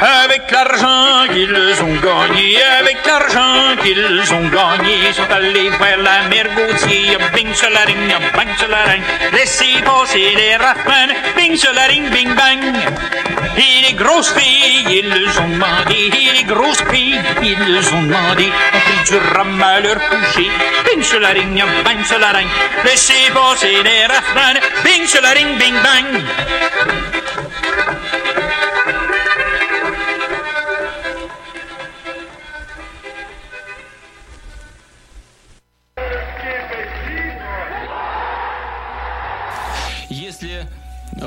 [0.00, 6.28] Avec l'argent qu'ils ont gagné, avec l'argent qu'ils ont gagné, ils sont allés voir la
[6.28, 7.18] mer Gauthier.
[7.34, 8.06] Bing chalaring,
[8.36, 11.12] bang chalaring, laissez passer les raffins.
[11.36, 12.62] Bing chalaring, bing bang.
[13.56, 18.78] Et les grosses filles, ils ont demandé, et les grosses filles, ils ont demandé, ont
[18.78, 20.48] pris du rhum à leur coucher.
[20.84, 22.48] Bing chalaring, bang chalaring,
[22.84, 24.60] laissez passer les raffins.
[24.84, 27.27] Bing chalaring, bing bang.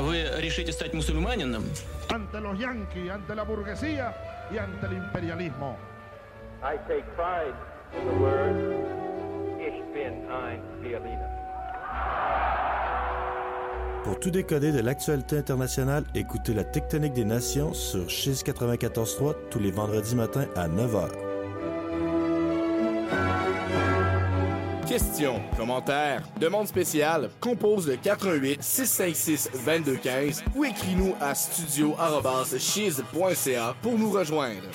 [0.01, 1.63] вы решите стать мусульманином,
[2.09, 4.15] ante los yanquis, ante la burguesía
[4.51, 5.77] y ante el imperialismo.
[6.63, 7.55] I take pride
[7.93, 8.97] in the word
[9.59, 11.27] Ich bin ein Berliner.
[14.03, 19.59] Pour tout décoder de l'actualité internationale, écoutez la Tectonique des Nations sur Chiz 94.3 tous
[19.59, 21.09] les vendredis matins à 9h.
[24.86, 34.10] Questions, commentaires, demandes spéciales, compose le 418 656 2215 ou écris-nous à studio@chiz.ca pour nous
[34.10, 34.68] rejoindre.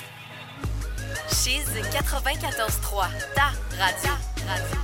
[1.30, 4.10] Chiz 94.3, ta radio.
[4.46, 4.78] radio.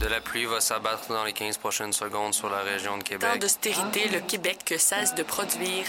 [0.00, 3.40] De la pluie va s'abattre dans les 15 prochaines secondes sur la région de Québec.
[3.40, 5.84] d'austérité, le Québec cesse de produire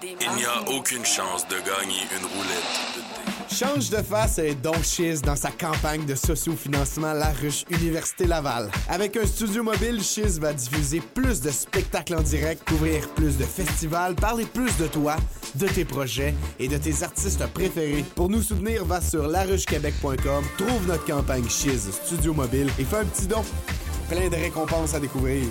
[0.00, 3.37] des Il n'y a aucune chance de gagner une roulette de thé.
[3.50, 8.70] Change de face et Don Chiz dans sa campagne de socio-financement La Ruche Université Laval.
[8.88, 13.44] Avec un studio mobile, Chiz va diffuser plus de spectacles en direct, couvrir plus de
[13.44, 15.16] festivals, parler plus de toi,
[15.54, 18.04] de tes projets et de tes artistes préférés.
[18.14, 23.04] Pour nous soutenir, va sur laruchequebec.com, trouve notre campagne Chiz Studio Mobile et fais un
[23.06, 23.42] petit don.
[24.10, 25.46] Plein de récompenses à découvrir.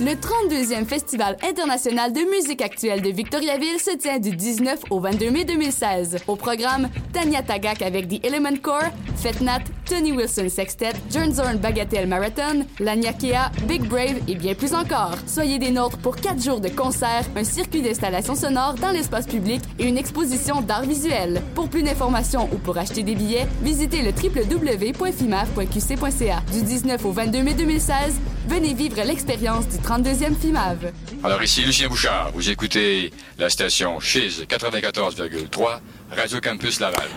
[0.00, 5.30] Le 32e Festival international de musique actuelle de Victoriaville se tient du 19 au 22
[5.30, 6.18] mai 2016.
[6.26, 12.64] Au programme, Tanya Tagak avec The Element Core, Fetnat, Tony Wilson Sextet, Zorn Bagatelle Marathon,
[12.80, 15.14] la Nyakea, Big Brave et bien plus encore.
[15.26, 19.60] Soyez des nôtres pour 4 jours de concerts, un circuit d'installation sonore dans l'espace public
[19.78, 21.42] et une exposition d'art visuel.
[21.54, 26.42] Pour plus d'informations ou pour acheter des billets, visitez le www.fimaf.qc.ca.
[26.52, 28.14] Du 19 au 22 mai 2016,
[28.48, 30.92] venez vivre l'expérience du 32e FIMAV.
[31.22, 37.08] Alors ici Lucien Bouchard, vous écoutez la station Chiz 94,3, Radio Campus Laval.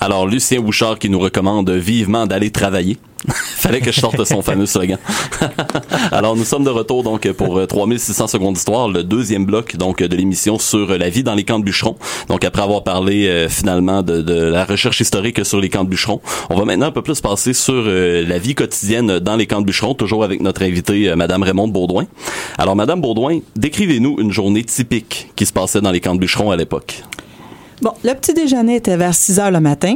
[0.00, 2.98] Alors, Lucien Bouchard qui nous recommande vivement d'aller travailler.
[3.28, 4.98] Fallait que je sorte son fameux slogan.
[6.12, 10.00] Alors, nous sommes de retour donc pour euh, 3600 secondes d'histoire, le deuxième bloc donc
[10.02, 11.96] de l'émission sur la vie dans les camps de bûcherons.
[12.28, 15.88] Donc, après avoir parlé euh, finalement de, de la recherche historique sur les camps de
[15.88, 19.48] bûcherons, on va maintenant un peu plus passer sur euh, la vie quotidienne dans les
[19.48, 22.06] camps de bûcherons, toujours avec notre invitée, euh, Madame Raymond Baudouin.
[22.56, 26.52] Alors, Madame Baudouin, décrivez-nous une journée typique qui se passait dans les camps de bûcherons
[26.52, 27.02] à l'époque.
[27.80, 29.94] Bon, le petit déjeuner était vers 6 heures le matin.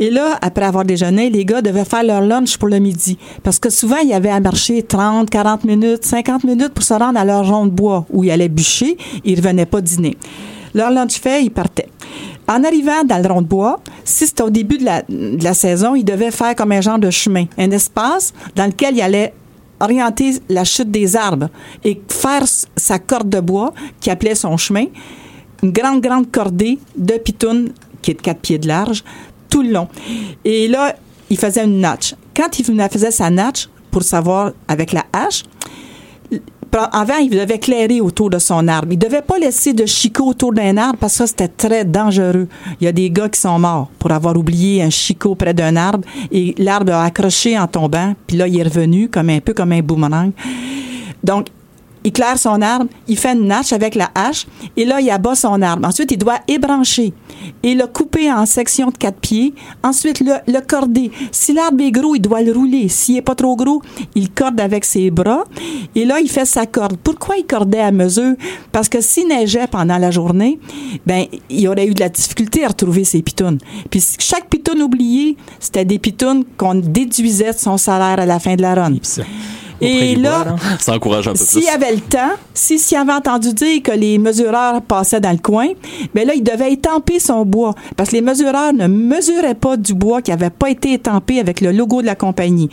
[0.00, 3.18] Et là, après avoir déjeuné, les gars devaient faire leur lunch pour le midi.
[3.42, 6.94] Parce que souvent, il y avait à marcher 30, 40 minutes, 50 minutes pour se
[6.94, 8.96] rendre à leur rond de bois où ils allaient bûcher.
[9.24, 10.16] Ils ne revenaient pas dîner.
[10.74, 11.88] Leur lunch fait, ils partaient.
[12.48, 15.52] En arrivant dans le rond de bois, si c'était au début de la, de la
[15.52, 19.34] saison, ils devaient faire comme un genre de chemin, un espace dans lequel ils allaient
[19.80, 21.50] orienter la chute des arbres
[21.84, 22.44] et faire
[22.76, 24.86] sa corde de bois qui appelait son chemin
[25.62, 27.70] une grande, grande cordée de pitounes
[28.02, 29.04] qui est de 4 pieds de large
[29.48, 29.88] tout le long.
[30.44, 30.94] Et là,
[31.30, 32.14] il faisait une notch.
[32.36, 35.44] Quand il faisait sa notch, pour savoir avec la hache,
[36.92, 38.88] avant, il devait éclairer autour de son arbre.
[38.92, 42.46] Il devait pas laisser de chicot autour d'un arbre parce que c'était très dangereux.
[42.80, 45.76] Il y a des gars qui sont morts pour avoir oublié un chicot près d'un
[45.76, 48.14] arbre et l'arbre a accroché en tombant.
[48.26, 50.32] Puis là, il est revenu comme un peu comme un boomerang.
[51.24, 51.46] Donc,
[52.08, 54.46] il claire son arbre, il fait une notch avec la hache,
[54.78, 55.86] et là, il abat son arbre.
[55.86, 57.12] Ensuite, il doit ébrancher
[57.62, 59.52] et le couper en sections de quatre pieds.
[59.82, 61.10] Ensuite, le, le corder.
[61.32, 62.88] Si l'arbre est gros, il doit le rouler.
[62.88, 63.82] S'il n'est pas trop gros,
[64.14, 65.44] il corde avec ses bras.
[65.94, 66.96] Et là, il fait sa corde.
[66.96, 68.36] Pourquoi il cordait à mesure?
[68.72, 70.58] Parce que s'il neigeait pendant la journée,
[71.04, 73.58] ben, il aurait eu de la difficulté à retrouver ses pitounes.
[73.90, 78.56] Puis chaque pitoune oubliée, c'était des pitounes qu'on déduisait de son salaire à la fin
[78.56, 78.94] de la run.
[79.80, 83.52] Et là, bois, ça encourage un peu S'il avait le temps, s'il si, avait entendu
[83.52, 85.68] dire que les mesureurs passaient dans le coin,
[86.14, 87.74] ben là, il devait étamper son bois.
[87.96, 91.60] Parce que les mesureurs ne mesuraient pas du bois qui n'avait pas été étampé avec
[91.60, 92.68] le logo de la compagnie.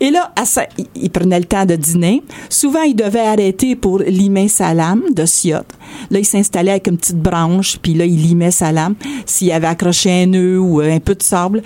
[0.00, 2.22] Et là, ça, il prenait le temps de dîner.
[2.48, 5.66] Souvent, il devait arrêter pour limer sa lame de ciotte.
[6.10, 8.94] Là, il s'installait avec une petite branche, puis là, il limait sa lame
[9.26, 11.62] s'il avait accroché un nœud ou un peu de sable.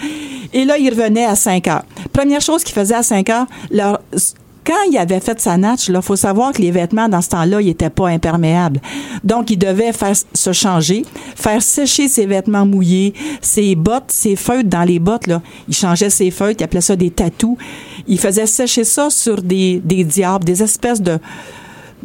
[0.53, 1.85] Et là, il revenait à 5 heures.
[2.13, 4.01] Première chose qu'il faisait à 5 heures, leur,
[4.67, 7.61] quand il avait fait sa natch, il faut savoir que les vêtements dans ce temps-là,
[7.61, 8.81] ils n'étaient pas imperméables.
[9.23, 11.05] Donc, il devait faire se changer,
[11.37, 15.41] faire sécher ses vêtements mouillés, ses bottes, ses feutres dans les bottes, là.
[15.69, 17.57] Il changeait ses feutres, il appelait ça des tatous.
[18.09, 21.19] Il faisait sécher ça sur des, des diables, des espèces de,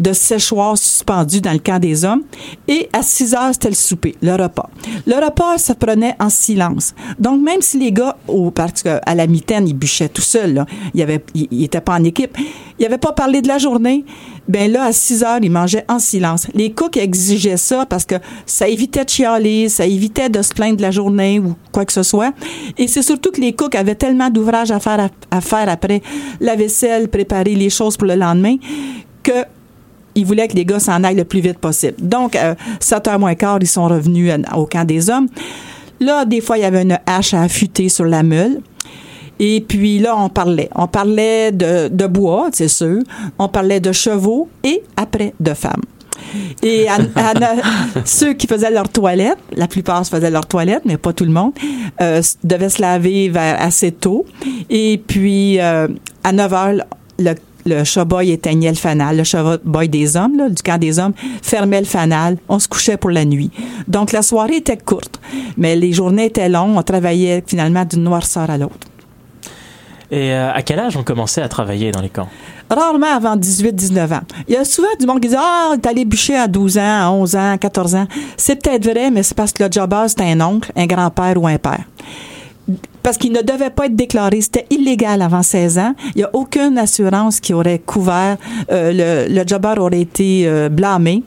[0.01, 2.23] de séchoirs suspendus dans le camp des hommes.
[2.67, 4.69] Et à 6 heures, c'était le souper, le repas.
[5.05, 6.93] Le repas se prenait en silence.
[7.19, 11.05] Donc, même si les gars, au, parce qu'à la mitaine, ils bûchaient tout seuls, ils
[11.51, 12.37] n'étaient pas en équipe,
[12.79, 14.03] ils n'avaient pas parlé de la journée,
[14.47, 16.47] ben là, à 6 heures, ils mangeaient en silence.
[16.53, 20.77] Les cooks exigeaient ça parce que ça évitait de chialer, ça évitait de se plaindre
[20.77, 22.33] de la journée ou quoi que ce soit.
[22.77, 26.01] Et c'est surtout que les cooks avaient tellement d'ouvrages à faire, à faire après
[26.39, 28.55] la vaisselle, préparer les choses pour le lendemain,
[29.23, 29.45] que
[30.15, 31.95] ils voulaient que les gars s'en aillent le plus vite possible.
[31.99, 35.27] Donc, euh, 7 heures moins quart, ils sont revenus au camp des hommes.
[35.99, 38.59] Là, des fois, il y avait une hache à affûter sur la meule.
[39.39, 40.69] Et puis là, on parlait.
[40.75, 42.99] On parlait de, de bois, c'est sûr.
[43.39, 45.81] On parlait de chevaux et après de femmes.
[46.61, 47.33] Et à, à,
[48.05, 51.53] ceux qui faisaient leur toilette, la plupart faisaient leur toilette, mais pas tout le monde,
[52.01, 54.25] euh, devaient se laver vers assez tôt.
[54.69, 55.87] Et puis, euh,
[56.23, 56.85] à 9 heures,
[57.19, 57.33] le
[57.65, 61.79] le showboy éteignait le fanal, le showboy des hommes, là, du camp des hommes, fermait
[61.79, 63.51] le fanal, on se couchait pour la nuit.
[63.87, 65.19] Donc la soirée était courte,
[65.57, 68.87] mais les journées étaient longues, on travaillait finalement d'une noirceur à l'autre.
[70.11, 72.27] Et euh, à quel âge on commençait à travailler dans les camps?
[72.69, 74.21] Rarement avant 18-19 ans.
[74.47, 77.07] Il y a souvent du monde qui dit Ah, t'es allé bûcher à 12 ans,
[77.07, 78.07] à 11 ans, à 14 ans.
[78.35, 81.47] C'est peut-être vrai, mais c'est parce que le jobber, c'était un oncle, un grand-père ou
[81.47, 81.85] un père
[83.03, 84.41] parce qu'il ne devait pas être déclaré.
[84.41, 85.95] C'était illégal avant 16 ans.
[86.15, 88.37] Il n'y a aucune assurance qui aurait couvert.
[88.71, 91.23] Euh, le, le jobber aurait été euh, blâmé.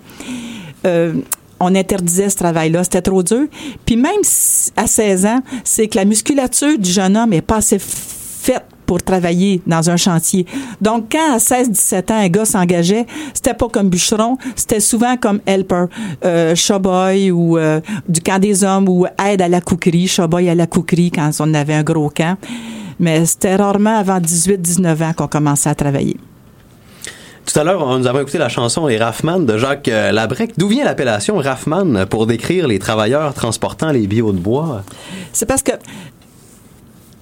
[0.86, 1.14] Euh,
[1.60, 2.84] on interdisait ce travail-là.
[2.84, 3.46] C'était trop dur.
[3.86, 4.20] Puis même
[4.76, 8.64] à 16 ans, c'est que la musculature du jeune homme est pas assez faite
[8.94, 10.46] pour travailler dans un chantier.
[10.80, 15.40] Donc, quand à 16-17 ans, un gars s'engageait, c'était pas comme bûcheron, c'était souvent comme
[15.46, 15.86] helper,
[16.24, 20.54] euh, showboy ou euh, du camp des hommes ou aide à la couquerie, showboy à
[20.54, 22.36] la couquerie quand on avait un gros camp.
[23.00, 26.16] Mais c'était rarement avant 18-19 ans qu'on commençait à travailler.
[27.44, 30.52] Tout à l'heure, nous avons écouté la chanson Les Raffman de Jacques euh, Labrec.
[30.56, 34.84] D'où vient l'appellation Raffman pour décrire les travailleurs transportant les bio de bois?
[35.32, 35.72] C'est parce que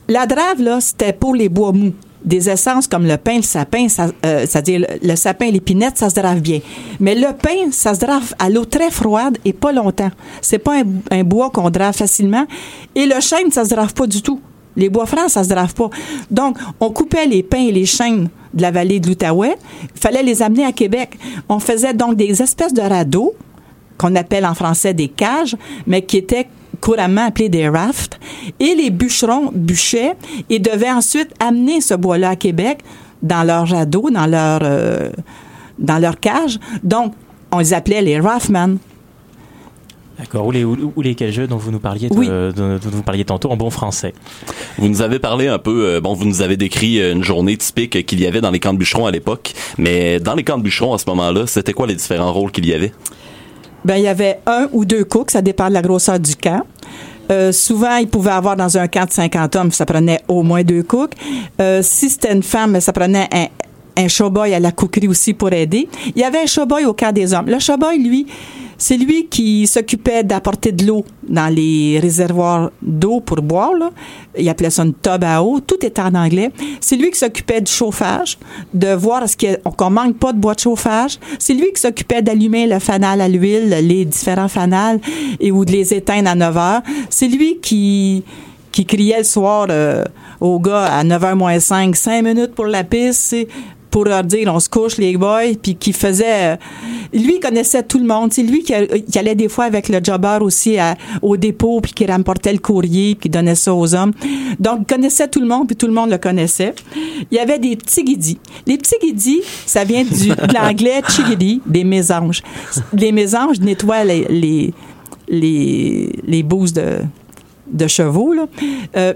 [0.09, 1.93] la drave, là, c'était pour les bois mous.
[2.25, 6.39] Des essences comme le pain, le sapin, euh, c'est-à-dire le, sapin, l'épinette, ça se drave
[6.39, 6.61] bien.
[7.01, 10.11] Mais le pain, ça se drave à l'eau très froide et pas longtemps.
[10.41, 12.47] C'est pas un, un bois qu'on drave facilement.
[12.95, 14.41] Et le chêne, ça se drave pas du tout.
[14.77, 15.91] Les bois francs, ça se drave pas.
[16.31, 19.57] Donc, on coupait les pins et les chênes de la vallée de l'Outaouais.
[19.95, 21.19] Il fallait les amener à Québec.
[21.49, 23.35] On faisait donc des espèces de radeaux,
[23.99, 26.49] qu'on appelle en français des cages, mais qui étaient
[26.83, 28.21] couramment appelés des rafts.
[28.61, 30.15] Et les bûcherons bûchaient
[30.51, 32.81] et devaient ensuite amener ce bois-là à Québec
[33.23, 35.11] dans leur radeau, dans leur, euh,
[35.79, 36.59] dans leur cage.
[36.83, 37.15] Donc,
[37.51, 38.79] on les appelait les raftmen.
[40.19, 40.47] D'accord.
[40.47, 42.29] Ou les, ou, ou les jeux dont vous nous parliez, Oui.
[42.29, 44.13] dont vous parliez tantôt en bon français.
[44.79, 47.57] Vous nous avez parlé un peu, euh, bon, vous nous avez décrit euh, une journée
[47.57, 50.59] typique qu'il y avait dans les camps de bûcherons à l'époque, mais dans les camps
[50.59, 52.93] de bûcherons à ce moment-là, c'était quoi les différents rôles qu'il y avait?
[53.85, 56.63] Ben, il y avait un ou deux cooks, ça dépend de la grosseur du camp.
[57.33, 60.63] Euh, souvent, il pouvait avoir dans un camp de 50 hommes, ça prenait au moins
[60.63, 61.15] deux cooks.
[61.61, 63.47] Euh, si c'était une femme, ça prenait un,
[63.97, 65.89] un showboy à la cookerie aussi pour aider.
[66.15, 67.47] Il y avait un showboy au camp des hommes.
[67.47, 68.27] Le showboy, lui,
[68.79, 73.73] c'est lui qui s'occupait d'apporter de l'eau dans les réservoirs d'eau pour boire.
[73.75, 73.91] Là.
[74.37, 75.61] Il appelait ça une tub à eau.
[75.61, 76.51] Tout était en anglais.
[76.81, 78.39] C'est lui qui s'occupait du chauffage,
[78.75, 81.19] de voir a- qu'on manque pas de bois de chauffage.
[81.39, 85.01] C'est lui qui s'occupait d'allumer le fanal à l'huile, les différents fanals,
[85.39, 86.83] et ou de les éteindre à 9 heures.
[87.09, 88.25] C'est lui qui
[88.73, 90.03] qui criait le soir euh,
[90.41, 93.37] aux gars à 9h moins 5, 5 minutes pour la piste,
[93.93, 96.55] pour leur dire on se couche les boys, puis qui faisait...
[96.55, 96.57] euh,
[97.13, 98.33] lui, il connaissait tout le monde.
[98.33, 101.81] C'est lui qui, a- qui allait des fois avec le jobber aussi à- au dépôt,
[101.81, 104.13] puis qui rapportait le courrier, puis qui donnait ça aux hommes.
[104.59, 106.75] Donc, il connaissait tout le monde, puis tout le monde le connaissait.
[107.31, 108.39] Il y avait des petits guidis.
[108.67, 112.43] Les petits guidis, ça vient du, de l'anglais chigidi, des mésanges.
[112.95, 114.75] Les mésanges nettoient les, les,
[115.29, 116.99] les, les bouses de,
[117.71, 118.33] de chevaux.
[118.33, 118.47] Là.
[118.97, 119.13] Euh,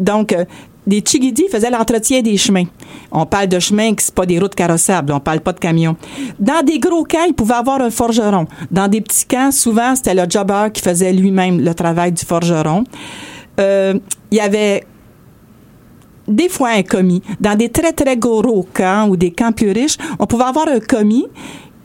[0.00, 0.44] donc, euh,
[0.86, 2.64] les Chigidi faisaient l'entretien des chemins.
[3.10, 5.96] On parle de chemins qui sont pas des routes carrossables, on parle pas de camions.
[6.38, 8.46] Dans des gros camps, il pouvait avoir un forgeron.
[8.70, 12.84] Dans des petits camps, souvent, c'était le jobber qui faisait lui-même le travail du forgeron.
[13.60, 13.94] Euh,
[14.30, 14.84] il y avait
[16.26, 17.22] des fois un commis.
[17.40, 20.80] Dans des très, très gros camps ou des camps plus riches, on pouvait avoir un
[20.80, 21.26] commis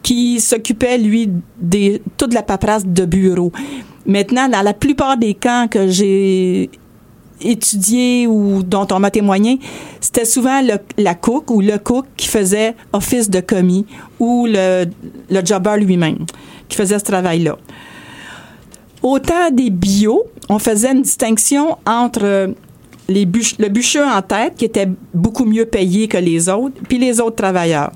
[0.02, 1.30] qui s'occupait, lui,
[1.60, 3.52] de toute la paperasse de bureau.
[4.06, 6.70] Maintenant, dans la plupart des camps que j'ai
[7.42, 9.60] étudiés ou dont on m'a témoigné,
[10.02, 10.62] c'était souvent
[10.98, 13.86] la cook ou le cook qui faisait office de commis
[14.20, 14.86] ou le,
[15.30, 16.26] le jobber lui-même
[16.68, 17.58] qui faisait ce travail-là.
[19.04, 22.48] Autant des bio, on faisait une distinction entre euh,
[23.08, 27.22] les le bûcheux en tête, qui était beaucoup mieux payé que les autres, puis les
[27.22, 27.92] autres travailleurs.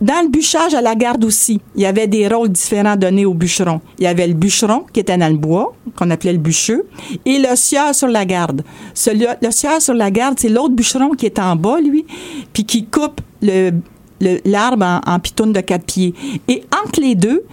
[0.00, 3.32] Dans le bûchage à la garde aussi, il y avait des rôles différents donnés aux
[3.32, 3.80] bûcherons.
[3.98, 6.86] Il y avait le bûcheron qui était dans le bois, qu'on appelait le bûcheux,
[7.24, 8.62] et le sieur sur la garde.
[9.06, 12.04] Le sieur sur la garde, c'est l'autre bûcheron qui est en bas, lui,
[12.52, 16.12] puis qui coupe l'arbre en, en pitounes de quatre pieds.
[16.46, 17.44] Et entre les deux,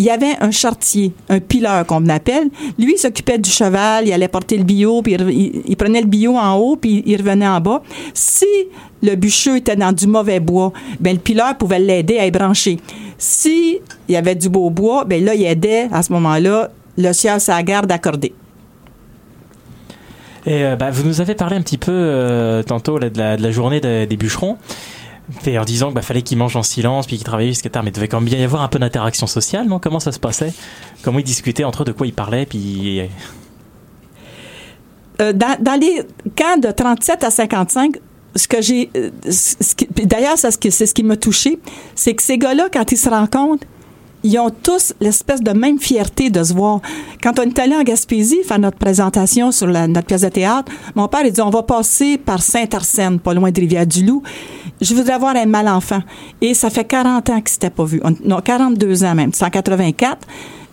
[0.00, 2.48] il y avait un chartier, un pileur qu'on appelle.
[2.78, 5.76] Lui, il s'occupait du cheval, il allait porter le bio, puis il, re- il- il
[5.76, 7.82] prenait le bio en haut, puis il revenait en bas.
[8.14, 8.46] Si
[9.02, 12.78] le bûcheux était dans du mauvais bois, ben le pileur pouvait l'aider à ébrancher.
[13.18, 13.78] Si
[14.08, 17.40] il y avait du beau bois, ben là, il aidait à ce moment-là le sieur
[17.40, 18.32] sa garde accordée.
[20.46, 23.80] Et euh, bah, vous nous avez parlé un petit peu euh, tantôt de, la, journée
[23.80, 24.56] de- des bûcherons.
[25.46, 27.82] Et en disant qu'il bah, fallait qu'ils mangent en silence puis qu'ils travaillaient jusqu'à tard,
[27.82, 29.78] mais il devait quand même bien y avoir un peu d'interaction sociale, non?
[29.78, 30.52] Comment ça se passait?
[31.02, 33.02] Comment ils discutaient entre eux, de quoi ils parlaient puis
[35.20, 36.02] Euh, dans, les
[36.36, 37.96] camps de 37 à 55,
[38.34, 38.90] ce que j'ai.
[38.96, 39.10] euh,
[40.04, 41.58] D'ailleurs, c'est ce qui, ce qui m'a touché,
[41.94, 43.66] c'est que ces gars-là, quand ils se rencontrent,
[44.22, 46.80] ils ont tous l'espèce de même fierté de se voir.
[47.22, 50.70] Quand on est allé en Gaspésie faire notre présentation sur la- notre pièce de théâtre,
[50.94, 54.22] mon père, il dit, on va passer par Saint-Arsène, pas loin de Rivière-du-Loup.
[54.80, 56.00] Je voudrais avoir un mal enfant.
[56.40, 58.00] Et ça fait 40 ans qu'ils s'étaient pas vus.
[58.04, 59.30] On- non, 42 ans même.
[59.32, 60.26] C'est en 84.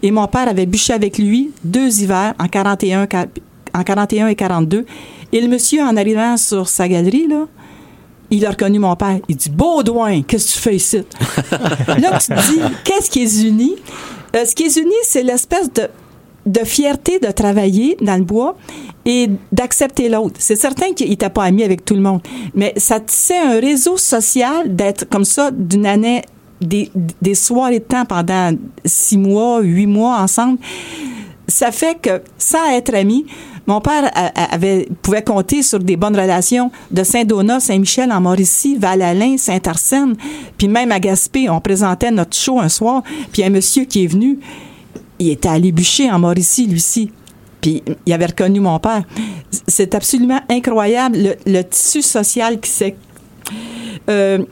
[0.04, 3.26] Et mon père avait bûché avec lui deux hivers en 41, qua-
[3.74, 4.86] en 41 et 42.
[5.34, 7.46] Et le monsieur, en arrivant sur sa galerie, là,
[8.30, 9.20] il a reconnu mon père.
[9.28, 10.98] Il dit Baudouin, qu'est-ce que tu fais ici?
[11.88, 13.76] Là, tu te dis Qu'est-ce qui est uni?
[14.36, 15.88] Euh, Ce qui est uni, c'est l'espèce de,
[16.46, 18.58] de fierté de travailler dans le bois
[19.06, 20.36] et d'accepter l'autre.
[20.40, 22.22] C'est certain qu'il n'était pas ami avec tout le monde,
[22.54, 26.24] mais ça tissait un réseau social d'être comme ça d'une année,
[26.60, 28.52] des, des soirées de temps pendant
[28.84, 30.58] six mois, huit mois ensemble.
[31.48, 33.26] Ça fait que, sans être ami,
[33.68, 38.78] mon père a- avait, pouvait compter sur des bonnes relations de Saint-Donat, Saint-Michel, en Mauricie,
[38.78, 40.16] Val-Alain, Saint-Arsène,
[40.58, 41.50] puis même à Gaspé.
[41.50, 44.40] On présentait notre show un soir, puis un monsieur qui est venu,
[45.20, 47.12] il était allé bûcher en Mauricie, lui-ci.
[47.60, 49.04] Puis il avait reconnu mon père.
[49.68, 52.96] C'est absolument incroyable le, tissu social qui s'est...
[54.10, 54.46] Euh,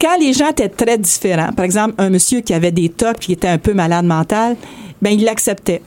[0.00, 3.32] quand les gens étaient très différents, par exemple, un monsieur qui avait des tocs qui
[3.32, 4.56] était un peu malade mental,
[5.02, 5.82] ben il l'acceptait.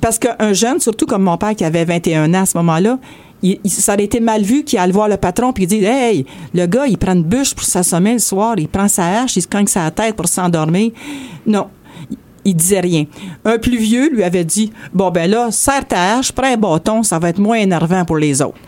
[0.00, 2.98] Parce qu'un jeune, surtout comme mon père qui avait 21 ans à ce moment-là,
[3.42, 6.24] il, ça aurait été mal vu qu'il allait voir le patron puis il dit Hey,
[6.54, 9.42] le gars, il prend une bûche pour s'assommer le soir, il prend sa hache, il
[9.42, 10.92] se cogne sa tête pour s'endormir.
[11.46, 11.66] Non.
[12.10, 13.04] il- Il disait rien.
[13.44, 17.02] Un plus vieux lui avait dit Bon, ben là, serre ta hache, prends un bâton,
[17.02, 18.58] ça va être moins énervant pour les autres.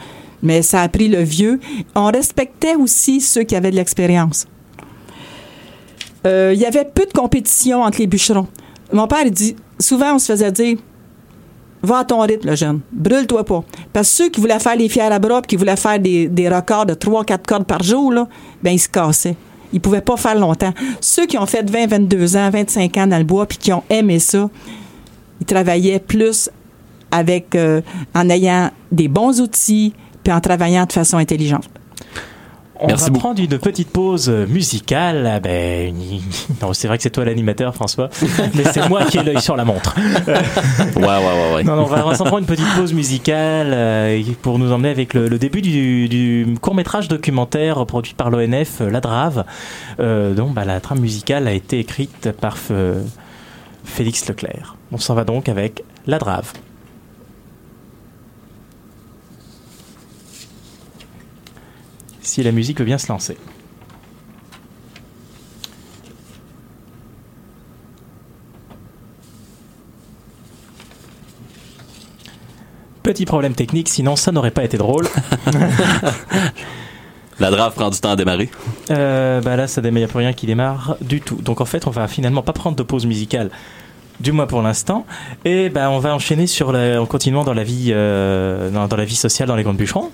[0.43, 1.59] Mais ça a pris le vieux.
[1.95, 4.47] On respectait aussi ceux qui avaient de l'expérience.
[6.27, 8.47] Euh, il y avait peu de compétition entre les bûcherons.
[8.93, 10.77] Mon père, il dit, souvent, on se faisait dire,
[11.85, 12.81] va à ton rythme, le jeune.
[12.93, 13.65] Brûle-toi pas.
[13.93, 16.49] Parce que ceux qui voulaient faire les fiers à bras, qui voulaient faire des, des
[16.49, 18.27] records de 3-4 cordes par jour, là,
[18.63, 19.37] ben, ils se cassaient.
[19.73, 20.73] Ils pouvaient pas faire longtemps.
[21.01, 23.83] Ceux qui ont fait 20, 22 ans, 25 ans dans le bois, puis qui ont
[23.91, 24.49] aimé ça,
[25.41, 26.49] ils travaillaient plus
[27.11, 27.81] avec, euh,
[28.15, 31.69] en ayant des bons outils, puis en travaillant de façon intelligente.
[32.81, 35.27] On va prendre une petite pause musicale.
[35.27, 35.95] Ah Ben,
[36.73, 38.09] c'est vrai que c'est toi l'animateur, François,
[38.55, 39.95] mais c'est moi qui ai l'œil sur la montre.
[39.97, 41.65] Ouais, ouais, ouais, ouais.
[41.65, 45.15] Non, non, on va, s'en prendre une petite pause musicale euh, pour nous emmener avec
[45.15, 49.45] le, le début du, du court-métrage documentaire produit par l'ONF, euh, La Drave,
[50.01, 53.03] euh, dont bah, la trame musicale a été écrite par euh,
[53.85, 54.77] Félix Leclerc.
[54.93, 56.53] On s'en va donc avec La Drave.
[62.25, 63.37] Si la musique veut bien se lancer.
[73.03, 75.07] Petit problème technique, sinon ça n'aurait pas été drôle.
[77.41, 78.49] La drave prend du temps à démarrer.
[78.91, 81.37] Euh, bah là, ça démarre, y a plus rien qui démarre du tout.
[81.37, 83.51] Donc en fait, on va finalement pas prendre de pause musicale,
[84.21, 85.07] du moins pour l'instant.
[85.45, 88.97] Et bah, on va enchaîner sur la, en continuant dans la vie, euh, dans, dans
[88.97, 90.11] la vie sociale dans les grandes bûcherons.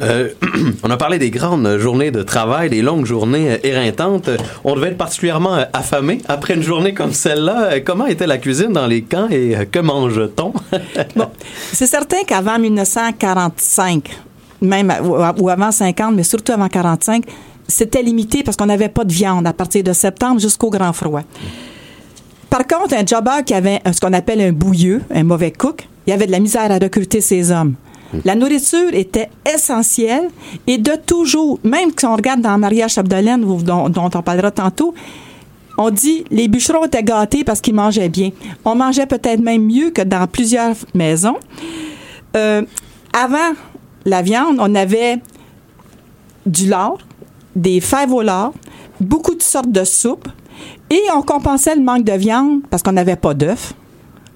[0.00, 0.30] Euh,
[0.82, 4.30] on a parlé des grandes journées de travail, des longues journées euh, éreintantes.
[4.64, 7.80] On devait être particulièrement affamé après une journée comme celle-là.
[7.80, 10.52] Comment était la cuisine dans les camps et que mange-t-on?
[11.72, 14.10] C'est certain qu'avant 1945,
[14.60, 17.24] même ou avant 50, mais surtout avant 45,
[17.66, 21.22] c'était limité parce qu'on n'avait pas de viande à partir de septembre jusqu'au grand froid.
[22.50, 26.12] Par contre, un jobber qui avait ce qu'on appelle un bouilleux, un mauvais cook, il
[26.12, 27.74] avait de la misère à recruter ses hommes.
[28.24, 30.28] La nourriture était essentielle
[30.66, 34.94] et de toujours, même si on regarde dans Maria Chapdelaine, dont, dont on parlera tantôt,
[35.76, 38.30] on dit les bûcherons étaient gâtés parce qu'ils mangeaient bien.
[38.64, 41.36] On mangeait peut-être même mieux que dans plusieurs maisons.
[42.34, 42.62] Euh,
[43.12, 43.54] avant
[44.06, 45.18] la viande, on avait
[46.46, 46.96] du lard,
[47.54, 48.52] des fèves au lard,
[49.00, 50.28] beaucoup de sortes de soupes,
[50.90, 53.74] et on compensait le manque de viande parce qu'on n'avait pas d'œufs,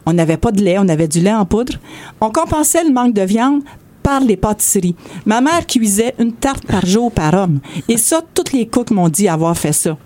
[0.07, 1.75] on n'avait pas de lait, on avait du lait en poudre.
[2.21, 3.63] On compensait le manque de viande
[4.03, 4.97] par les pâtisseries.
[5.25, 7.61] Ma mère cuisait une tarte par jour par homme.
[7.89, 9.97] Et ça, tous les cooks m'ont dit avoir fait ça.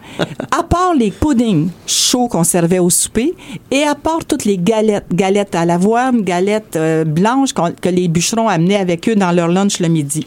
[0.57, 3.35] À part les puddings chauds qu'on servait au souper
[3.71, 8.49] et à part toutes les galettes, galettes à l'avoine, galettes euh, blanches que les bûcherons
[8.49, 10.27] amenaient avec eux dans leur lunch le midi.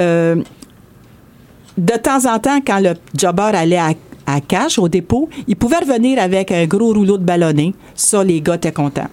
[0.00, 0.36] Euh,
[1.76, 3.90] de temps en temps, quand le jobber allait à,
[4.28, 7.74] à cache, au dépôt, il pouvait revenir avec un gros rouleau de ballonné.
[7.94, 9.08] Ça, les gars étaient contents.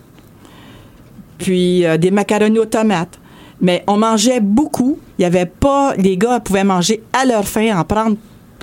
[1.38, 3.20] Puis euh, des macaronis aux tomates.
[3.61, 4.99] Mais on mangeait beaucoup.
[5.18, 5.95] Il y avait pas.
[5.95, 8.18] Les gars pouvaient manger à leur faim, en prendre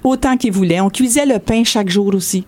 [0.05, 0.81] autant qu'ils voulaient.
[0.81, 2.45] On cuisait le pain chaque jour aussi.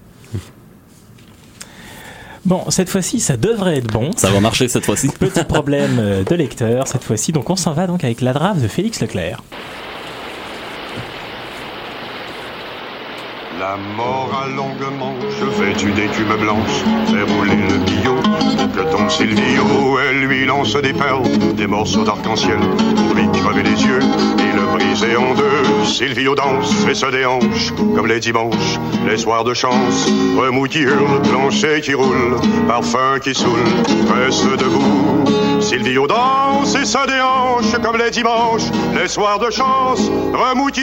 [2.44, 4.11] Bon, cette fois-ci, ça devrait être bon.
[4.16, 5.09] Ça va marcher cette fois-ci.
[5.09, 7.32] Petit problème euh, de lecteur cette fois-ci.
[7.32, 9.42] Donc on s'en va donc avec la drave de Félix Leclerc.
[13.59, 18.16] La mort à longue manche, vêtue d'écume blanche, fait rouler le billot,
[18.74, 21.22] que tombe Silvio, elle lui lance des perles,
[21.55, 25.84] des morceaux d'arc-en-ciel, pour lui crever les yeux et le briser en deux.
[25.84, 30.66] Silvio danse et se déhanche, comme les dimanches, les soirs de chance, remous
[31.22, 32.36] plancher qui roule,
[32.66, 33.64] parfum qui saoule,
[34.12, 35.61] reste debout.
[35.61, 40.82] Silvio danse et se déhanche, comme les dimanches, les soirs de chance, remous qui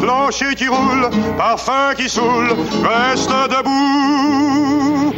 [0.00, 5.12] plancher qui roule, parfum qui reste debout.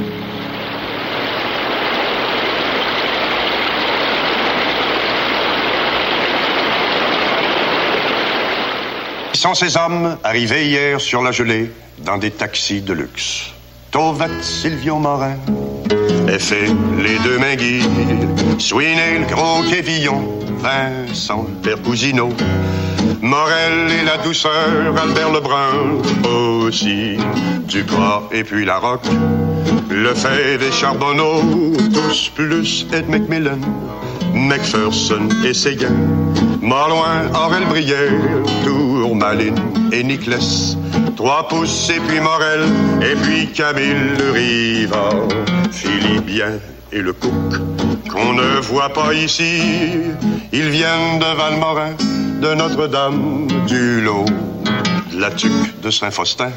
[9.32, 13.50] Qui sont ces hommes arrivés hier sur la gelée dans des taxis de luxe?
[13.90, 15.36] Tovat Silvio Morin,
[16.28, 16.66] effet
[16.98, 17.56] les deux mains
[18.58, 22.30] Sweeney le gros Kévillon, Vincent Percousino,
[23.20, 26.02] Morel et la douceur, Albert Lebrun.
[26.24, 27.16] Oh, aussi,
[27.66, 29.08] Duprat et puis la Roque,
[29.90, 31.40] Lefebvre et Charbonneau,
[31.94, 33.60] tous plus Ed McMillan,
[34.34, 35.96] McPherson et Séguin,
[36.60, 38.12] Marloin, Aurel Brière,
[38.64, 39.58] Tourmaline
[39.92, 40.76] et Nicolas,
[41.16, 42.64] Trois pouces et puis Morel,
[43.00, 45.28] et puis Camille le Rivard,
[45.72, 46.52] Philippien
[46.92, 47.50] et le Cook,
[48.10, 49.62] qu'on ne voit pas ici.
[50.52, 51.94] Ils viennent de Valmorin,
[52.42, 54.26] de Notre-Dame, du Lot,
[55.12, 56.50] la Tuque, de Saint-Faustin,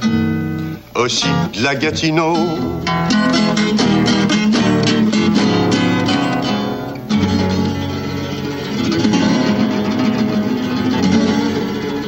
[0.96, 2.36] aussi de la Gatineau.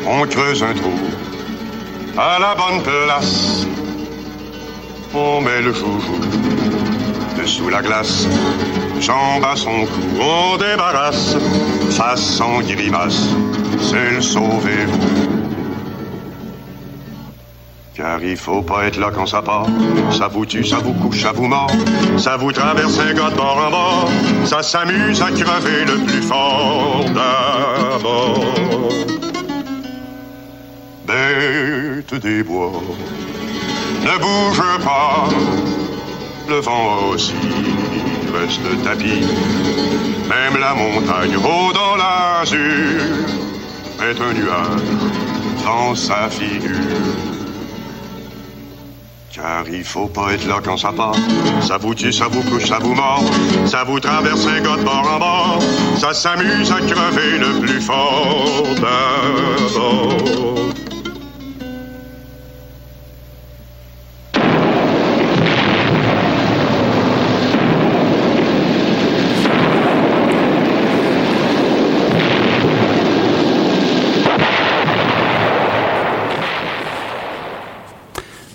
[0.06, 0.94] On creuse un trou
[2.18, 3.66] à la bonne place.
[5.14, 6.20] On met le joujou
[7.44, 8.28] dessous la glace,
[9.00, 11.36] jambe à son cou, on débarrasse,
[11.90, 13.28] façon grimace,
[13.82, 15.33] c'est le sauvez-vous.
[17.96, 19.68] Car il faut pas être là quand ça part.
[20.12, 21.70] Ça vous tue, ça vous couche, ça vous mord.
[22.18, 24.10] Ça vous traverse un gars de bord en bord.
[24.46, 28.44] Ça s'amuse à crever le plus fort d'abord.
[31.06, 32.82] Bête des bois,
[34.02, 35.30] ne bouge pas.
[36.50, 37.34] Le vent aussi
[38.34, 39.22] reste tapis.
[40.28, 43.02] Même la montagne haut dans l'azur
[44.02, 44.82] est un nuage
[45.64, 47.33] dans sa figure.
[49.34, 51.16] Car il faut pas être là quand ça part.
[51.62, 53.24] Ça vous tue, ça vous couche, ça vous mord.
[53.66, 55.60] Ça vous traverse gars de bord en bord.
[55.98, 60.73] Ça s'amuse à crever le plus fort d'abord.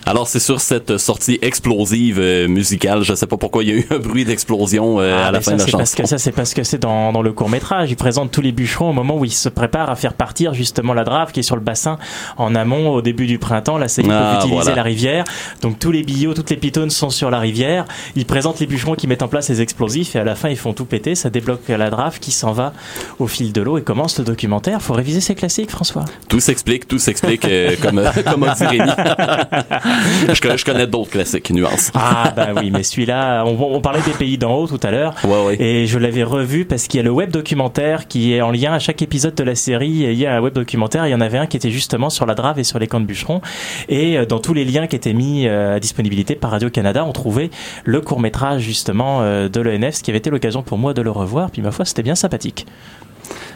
[0.08, 3.74] Alors c'est sur cette sortie explosive euh, musicale, je sais pas pourquoi il y a
[3.74, 6.02] eu un bruit d'explosion euh, Ah, à la fin ça, de la c'est parce chanson.
[6.02, 7.90] que ça, c'est parce que c'est dans, dans le court métrage.
[7.90, 10.94] Il présente tous les bûcherons au moment où ils se préparent à faire partir justement
[10.94, 11.98] la drave qui est sur le bassin
[12.38, 13.76] en amont au début du printemps.
[13.76, 14.76] La CEI Ah, peut utiliser voilà.
[14.76, 15.24] la rivière.
[15.60, 17.84] Donc tous les billots, toutes les pitons sont sur la rivière.
[18.16, 20.56] Ils présentent les bûcherons qui mettent en place les explosifs et à la fin ils
[20.56, 21.16] font tout péter.
[21.16, 22.72] Ça débloque la drave qui s'en va
[23.18, 24.80] au fil de l'eau et commence le documentaire.
[24.80, 26.06] Faut réviser ces classiques, François.
[26.30, 28.90] Tout s'explique, tout s'explique euh, comme comme dit Rémi.
[30.32, 31.90] je, connais- je connais d'autres classiques, nuances.
[31.94, 35.14] Ah bah oui, mais celui-là, on, on parlait des pays d'en haut tout à l'heure,
[35.58, 38.72] et je l'avais revu parce qu'il y a le web documentaire qui est en lien
[38.72, 39.88] à chaque épisode de la série.
[39.88, 42.26] Il y a un web documentaire, il y en avait un qui était justement sur
[42.26, 43.40] la drave et sur les camps de bûcherons,
[43.88, 47.04] et euh, dans tous les liens qui étaient mis euh, à disponibilité par Radio Canada,
[47.04, 47.50] on trouvait
[47.84, 51.02] le court métrage justement euh, de l'ENF, ce qui avait été l'occasion pour moi de
[51.02, 51.50] le revoir.
[51.50, 52.66] Puis ma foi, c'était bien sympathique.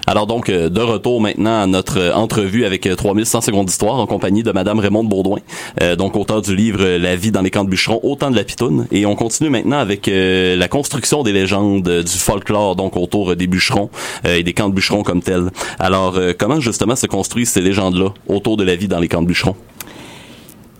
[0.07, 3.94] Alors donc, euh, de retour maintenant à notre euh, entrevue avec euh, 3100 secondes d'histoire
[3.94, 5.38] en compagnie de Madame Raymond Baudouin,
[5.80, 8.36] euh, donc auteur du livre euh, La vie dans les camps de bûcherons, autant de
[8.36, 8.86] la pitoune.
[8.90, 13.30] Et on continue maintenant avec euh, la construction des légendes euh, du folklore, donc autour
[13.30, 13.90] euh, des bûcherons
[14.26, 15.50] euh, et des camps de bûcherons comme tels.
[15.78, 19.22] Alors, euh, comment justement se construisent ces légendes-là autour de la vie dans les camps
[19.22, 19.57] de bûcherons?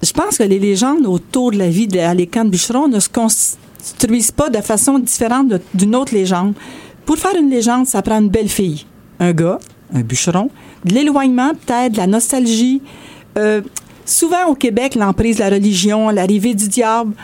[0.03, 2.99] Je pense que les légendes autour de la vie de les camps de bûcherons ne
[2.99, 6.55] se construisent pas de façon différente d'une autre légende.
[7.07, 8.85] Pour faire une légende, ça prend une belle fille,
[9.23, 9.59] un gars,
[9.95, 10.51] un bûcheron,
[10.85, 12.83] de l'éloignement, peut-être, de la nostalgie.
[13.39, 13.63] Euh,
[14.05, 17.15] souvent au Québec, l'emprise de la religion, l'arrivée du diable,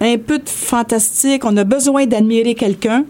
[0.00, 3.04] un peu de fantastique, on a besoin d'admirer quelqu'un.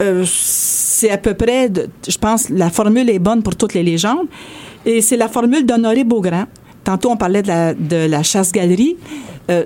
[0.00, 1.70] Euh, c'est à peu près,
[2.08, 4.26] je pense, la formule est bonne pour toutes les légendes.
[4.86, 6.44] Et c'est la formule d'Honoré Beaugrand.
[6.82, 8.96] Tantôt, on parlait de la, de la chasse-galerie.
[9.50, 9.64] Euh,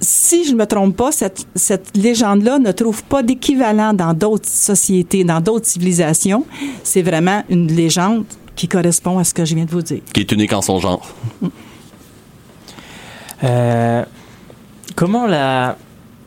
[0.00, 4.48] si je ne me trompe pas, cette, cette légende-là ne trouve pas d'équivalent dans d'autres
[4.48, 6.46] sociétés, dans d'autres civilisations.
[6.82, 8.24] C'est vraiment une légende
[8.56, 10.00] qui correspond à ce que je viens de vous dire.
[10.12, 11.06] Qui est unique en son genre.
[13.44, 14.04] Euh,
[14.96, 15.76] comment la...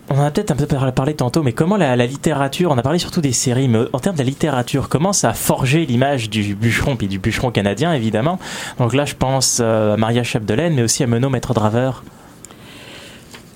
[0.10, 2.78] On en a peut-être un peu par- parlé tantôt, mais comment la, la littérature, on
[2.78, 5.86] a parlé surtout des séries, mais en termes de la littérature, comment ça a forgé
[5.86, 8.38] l'image du bûcheron, puis du bûcheron canadien, évidemment.
[8.80, 12.04] Donc là, je pense euh, à Maria Chapdelaine, mais aussi à Menot Maître Draveur.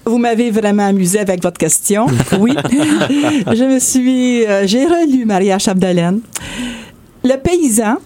[0.07, 2.07] Vous m'avez vraiment amusé avec votre question.
[2.39, 2.55] Oui.
[2.69, 4.45] je me suis.
[4.45, 6.21] euh, J'ai relu Maria Chapdelaine.
[7.23, 7.97] Le paysan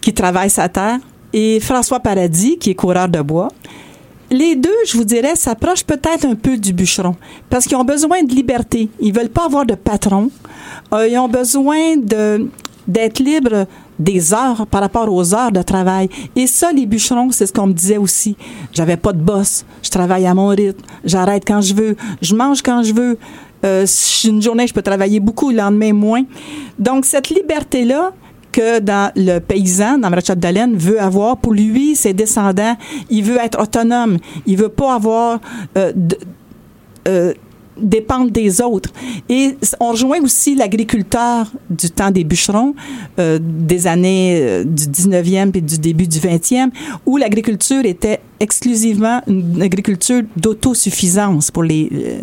[0.00, 0.98] qui travaille sa terre
[1.32, 3.48] et François Paradis qui est coureur de bois.
[4.30, 7.14] Les deux, je vous dirais, s'approchent peut-être un peu du bûcheron
[7.48, 8.88] parce qu'ils ont besoin de liberté.
[9.00, 10.30] Ils veulent pas avoir de patron.
[10.92, 12.48] Euh, ils ont besoin de
[12.88, 13.66] d'être libres
[13.98, 16.08] des heures par rapport aux heures de travail.
[16.34, 18.36] Et ça, les bûcherons, c'est ce qu'on me disait aussi.
[18.72, 19.64] J'avais pas de boss.
[19.82, 20.84] Je travaille à mon rythme.
[21.04, 21.96] J'arrête quand je veux.
[22.20, 23.18] Je mange quand je veux.
[23.64, 23.86] Euh,
[24.24, 26.22] une journée, je peux travailler beaucoup, le lendemain, moins.
[26.78, 28.12] Donc, cette liberté-là,
[28.52, 32.76] que dans le paysan, dans Maréchal Dalen, veut avoir pour lui, ses descendants,
[33.10, 34.16] il veut être autonome.
[34.46, 35.40] Il veut pas avoir
[35.76, 35.92] euh,
[37.06, 37.34] euh,
[37.76, 38.90] dépendre des autres.
[39.28, 42.74] Et on rejoint aussi l'agriculteur du temps des bûcherons,
[43.18, 46.70] euh, des années euh, du 19e et du début du 20e,
[47.04, 52.18] où l'agriculture était exclusivement une agriculture d'autosuffisance pour les, euh,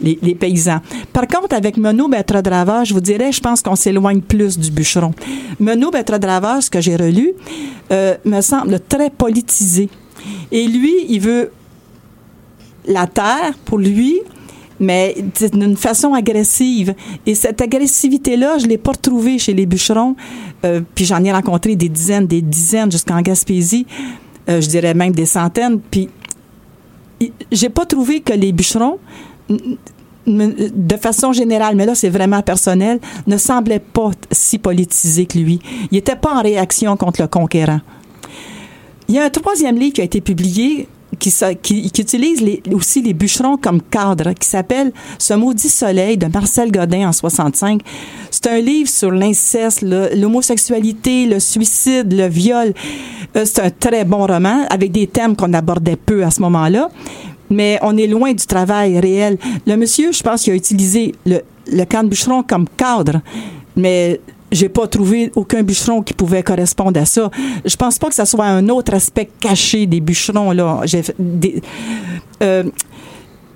[0.00, 0.80] les, les paysans.
[1.12, 2.10] Par contre, avec Menot
[2.42, 5.12] Draveur, je vous dirais, je pense qu'on s'éloigne plus du bûcheron.
[5.60, 7.32] Menot Draveur, ce que j'ai relu,
[7.92, 9.88] euh, me semble très politisé.
[10.52, 11.50] Et lui, il veut
[12.86, 14.20] la terre pour lui,
[14.80, 15.16] mais
[15.52, 16.94] d'une façon agressive.
[17.26, 20.16] Et cette agressivité-là, je l'ai pas retrouvée chez les bûcherons.
[20.64, 23.86] Euh, puis j'en ai rencontré des dizaines, des dizaines jusqu'en Gaspésie.
[24.48, 25.80] Euh, je dirais même des centaines.
[25.80, 26.08] Puis
[27.50, 28.98] j'ai pas trouvé que les bûcherons
[30.26, 35.60] de façon générale, mais là c'est vraiment personnel, ne semblaient pas si politisés que lui.
[35.90, 37.80] Il n'était pas en réaction contre le conquérant.
[39.08, 40.88] Il y a un troisième livre qui a été publié
[41.18, 46.16] qui, qui, qui utilise les- aussi les bûcherons comme cadre, qui s'appelle Ce maudit soleil
[46.16, 47.80] de Marcel Godin en 65.
[48.30, 52.72] C'est un livre sur l'inceste, l'homosexualité, le suicide, le viol.
[53.36, 56.88] Euh, c'est un très bon roman avec des thèmes qu'on abordait peu à ce moment-là.
[57.50, 59.38] Mais on est loin du travail réel.
[59.66, 61.40] Le monsieur, je pense qu'il a utilisé le,
[61.72, 63.20] le camp de bûcheron comme cadre,
[63.76, 64.20] mais
[64.52, 67.30] j'ai pas trouvé aucun bûcheron qui pouvait correspondre à ça.
[67.64, 70.82] Je pense pas que ça soit un autre aspect caché des bûcherons là.
[72.42, 72.64] Euh,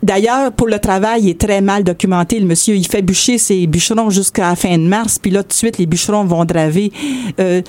[0.03, 2.41] D'ailleurs, pour le travail, il est très mal documenté.
[2.41, 5.49] Le monsieur, il fait bûcher ses bûcherons jusqu'à la fin de mars, puis là, tout
[5.49, 6.91] de suite, les bûcherons vont draver.
[7.39, 7.61] Euh,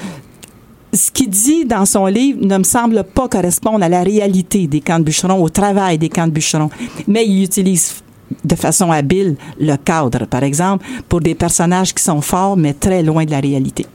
[0.94, 4.82] ce qu'il dit dans son livre ne me semble pas correspondre à la réalité des
[4.82, 6.70] camps de bûcherons, au travail des camps de bûcherons.
[7.08, 7.96] Mais il utilise
[8.44, 13.04] de façon habile le cadre, par exemple, pour des personnages qui sont forts, mais très
[13.04, 13.86] loin de la réalité.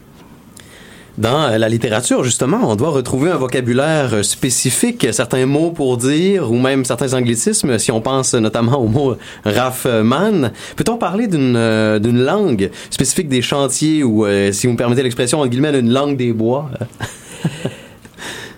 [1.19, 5.97] Dans euh, la littérature, justement, on doit retrouver un vocabulaire euh, spécifique, certains mots pour
[5.97, 10.51] dire, ou même certains anglicismes, si on pense notamment au mot Raffman.
[10.77, 15.03] Peut-on parler d'une euh, d'une langue spécifique des chantiers, ou, euh, si vous me permettez
[15.03, 16.71] l'expression, en guillemets, d'une langue des bois?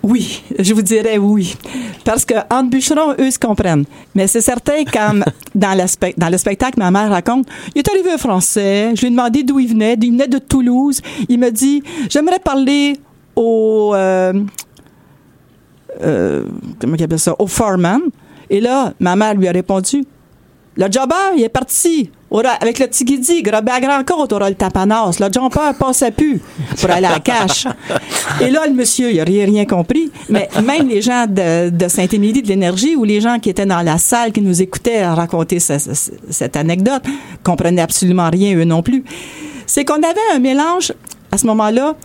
[0.01, 1.55] Oui, je vous dirais oui.
[2.09, 3.85] Parce que entre bûcherons, eux se comprennent.
[4.15, 5.85] Mais c'est certain, comme dans, le
[6.17, 7.45] dans le spectacle, ma mère raconte,
[7.75, 10.39] il est arrivé un Français, je lui ai demandé d'où il venait, il venait de
[10.39, 11.01] Toulouse.
[11.27, 12.97] Il me dit, j'aimerais parler
[13.35, 13.91] au...
[13.93, 14.33] euh,
[16.01, 16.45] euh,
[16.79, 17.35] comment il appelle ça?
[17.37, 18.01] Au foreman.
[18.49, 20.03] Et là, ma mère lui a répondu,
[20.77, 22.09] le jobber, il est parti.
[22.31, 25.17] Aura- avec le petit guidi, à grand côte, aura le tapanas.
[25.19, 26.39] Le jumper passait plus
[26.79, 27.65] pour aller à la cache.
[28.41, 30.11] Et là, le monsieur, il a rien, rien compris.
[30.29, 33.81] Mais même les gens de, de Saint-Émilie de l'Énergie ou les gens qui étaient dans
[33.81, 37.01] la salle, qui nous écoutaient raconter ce- ce- cette anecdote,
[37.43, 39.03] comprenaient absolument rien, eux non plus.
[39.65, 40.93] C'est qu'on avait un mélange,
[41.31, 41.95] à ce moment-là,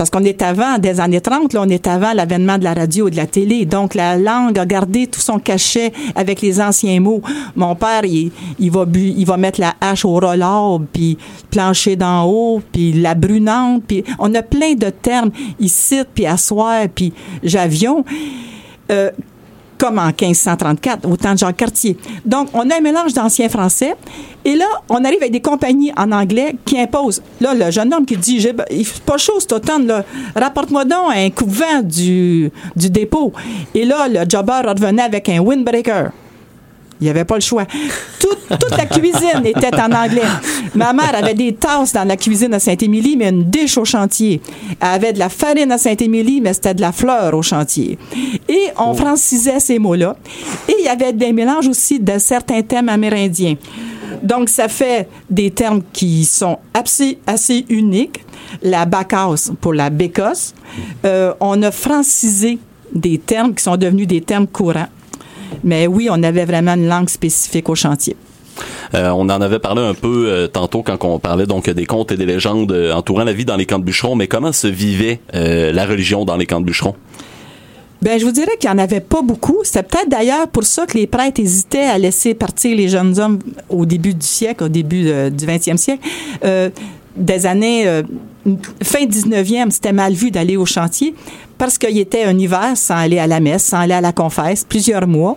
[0.00, 3.08] parce qu'on est avant des années 30, là, on est avant l'avènement de la radio
[3.08, 3.66] et de la télé.
[3.66, 7.20] Donc, la langue a gardé tout son cachet avec les anciens mots.
[7.54, 8.30] Mon père, il,
[8.70, 11.18] va mettre la hache au rollard, puis
[11.50, 16.88] plancher d'en haut, puis la brunante, puis on a plein de termes ici, puis asseoir,
[16.88, 18.02] puis j'avion.
[18.90, 19.10] Euh,
[19.80, 21.96] comme en 1534, au temps de Jean Cartier.
[22.26, 23.94] Donc, on a un mélange d'anciens français.
[24.44, 27.22] Et là, on arrive avec des compagnies en anglais qui imposent.
[27.40, 30.04] Là, le jeune homme qui dit, il fait pas chaud cet automne.
[30.36, 33.32] Rapporte-moi donc un coupe-vent du, du dépôt.
[33.74, 36.10] Et là, le jobber revenait avec un windbreaker.
[37.00, 37.64] Il n'y avait pas le choix.
[38.18, 40.22] Toute, toute la cuisine était en anglais.
[40.74, 44.40] Ma mère avait des tasses dans la cuisine à Saint-Émilie, mais une dish au chantier.
[44.80, 47.98] Elle avait de la farine à Saint-Émilie, mais c'était de la fleur au chantier.
[48.48, 50.16] Et on francisait ces mots-là.
[50.68, 53.56] Et il y avait des mélanges aussi de certains thèmes amérindiens.
[54.22, 58.24] Donc, ça fait des termes qui sont assez, assez uniques.
[58.62, 60.54] La bacasse pour la bécosse.
[61.04, 62.58] Euh, on a francisé
[62.92, 64.88] des termes qui sont devenus des termes courants.
[65.64, 68.16] Mais oui, on avait vraiment une langue spécifique au chantier.
[68.94, 72.12] Euh, on en avait parlé un peu euh, tantôt quand on parlait donc des contes
[72.12, 74.66] et des légendes euh, entourant la vie dans les camps de bûcherons, mais comment se
[74.66, 76.94] vivait euh, la religion dans les camps de bûcherons?
[78.02, 79.58] Ben, je vous dirais qu'il n'y en avait pas beaucoup.
[79.62, 83.38] C'était peut-être d'ailleurs pour ça que les prêtres hésitaient à laisser partir les jeunes hommes
[83.68, 86.02] au début du siècle, au début du 20e siècle.
[87.18, 88.02] Euh, des années euh,
[88.82, 91.14] fin 19e, c'était mal vu d'aller au chantier
[91.58, 94.64] parce qu'il était un hiver sans aller à la messe, sans aller à la confesse,
[94.64, 95.36] plusieurs mois.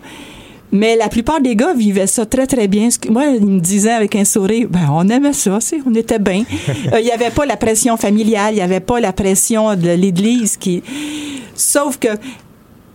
[0.72, 2.90] Mais la plupart des gars vivaient ça très, très bien.
[3.10, 6.44] Moi, ils me disaient avec un sourire, ben, on aimait ça, on était bien.
[6.94, 9.90] Euh, Il n'y avait pas la pression familiale, il n'y avait pas la pression de
[9.90, 10.82] l'Église qui...
[11.56, 12.08] Sauf que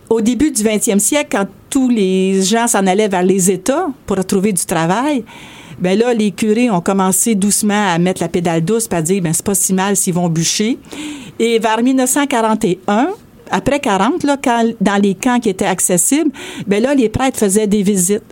[0.09, 4.23] au début du 20e siècle, quand tous les gens s'en allaient vers les États pour
[4.25, 5.23] trouver du travail,
[5.79, 9.33] ben là, les curés ont commencé doucement à mettre la pédale douce, à dire, ben
[9.33, 10.77] c'est pas si mal s'ils vont bûcher.
[11.39, 13.09] Et vers 1941,
[13.51, 16.31] après 40, là, quand, dans les camps qui étaient accessibles,
[16.67, 18.23] ben là, les prêtres faisaient des visites.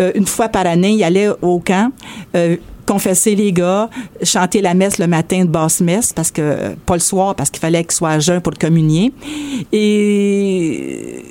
[0.00, 1.90] Euh, une fois par année, ils allaient au camp.
[2.36, 2.56] euh,
[2.86, 3.88] confesser les gars,
[4.22, 7.50] chanter la messe le matin de basse messe parce que euh, pas le soir parce
[7.50, 9.12] qu'il fallait qu'ils soient à jeun pour communier
[9.72, 11.22] et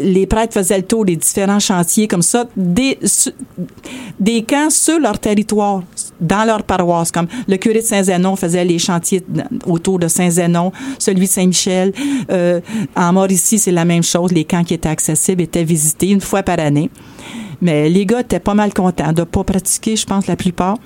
[0.00, 2.98] les prêtres faisaient le tour des différents chantiers comme ça, des,
[4.20, 5.82] des camps sur leur territoire,
[6.20, 7.10] dans leur paroisse.
[7.10, 9.22] Comme le curé de Saint-Zénon faisait les chantiers
[9.66, 11.92] autour de Saint-Zénon, celui de Saint-Michel.
[12.30, 12.60] Euh,
[12.96, 14.32] en Mauricie, c'est la même chose.
[14.32, 16.90] Les camps qui étaient accessibles étaient visités une fois par année.
[17.60, 20.76] Mais les gars étaient pas mal contents de pas pratiquer, je pense, la plupart.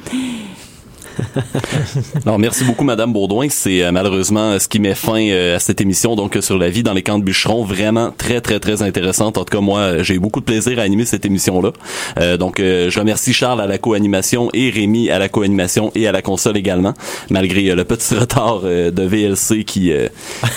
[2.27, 3.47] Alors, merci beaucoup, Madame Baudouin.
[3.51, 6.83] C'est euh, malheureusement ce qui met fin euh, à cette émission, donc sur la vie
[6.83, 7.65] dans les camps de bûcherons.
[7.65, 9.39] Vraiment très, très, très intéressante.
[9.39, 11.71] En tout cas, moi, euh, j'ai eu beaucoup de plaisir à animer cette émission-là.
[12.19, 16.13] Euh, donc, je remercie Charles à la co-animation et Rémi à la co-animation et à
[16.13, 16.95] la console également,
[17.31, 19.93] malgré le petit retard de VLC qui,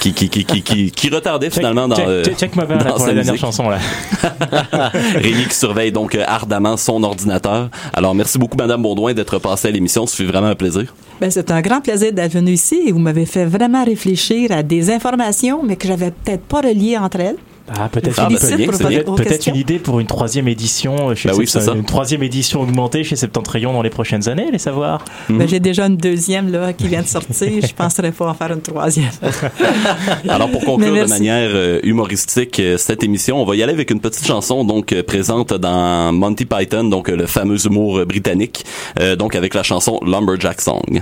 [0.01, 2.78] qui, qui, qui, qui, qui, qui retardait finalement dans, check, check- dans pour
[3.08, 3.39] la dernière musique.
[3.39, 3.80] chanson là.
[5.16, 7.70] Rémi qui surveille donc ardemment son ordinateur.
[7.93, 10.06] Alors, merci beaucoup, Madame Baudouin, d'être passée à l'émission.
[10.06, 10.93] Ça fait un plaisir.
[11.21, 14.63] Ben, c'est un grand plaisir d'être venu ici et vous m'avez fait vraiment réfléchir à
[14.63, 17.37] des informations, mais que j'avais peut-être pas reliées entre elles.
[17.68, 19.53] Ah, peut-être Ah, Question.
[19.53, 21.74] une idée pour une troisième édition euh, chez oui, Sept- c'est ça.
[21.76, 25.03] une troisième édition augmentée chez Septentrion dans les prochaines années, les savoir.
[25.30, 27.49] Ben, j'ai déjà une deuxième là, qui vient de sortir.
[27.68, 29.09] Je penserais pas en faire une troisième.
[30.30, 33.89] Alors pour conclure de manière euh, humoristique euh, cette émission, on va y aller avec
[33.89, 38.63] une petite chanson donc présente dans Monty Python, donc le fameux humour britannique,
[38.99, 41.01] euh, donc avec la chanson Lumberjack Song.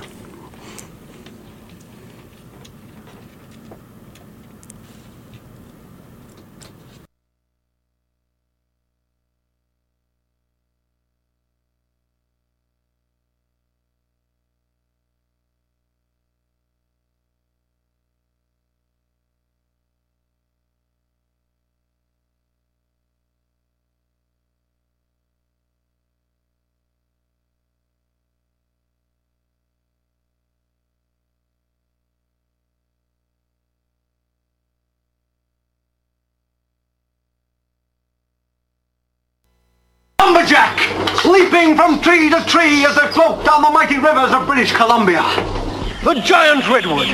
[41.76, 45.24] From tree to tree as they float down the mighty rivers of British Columbia.
[46.04, 47.08] The giant redwood,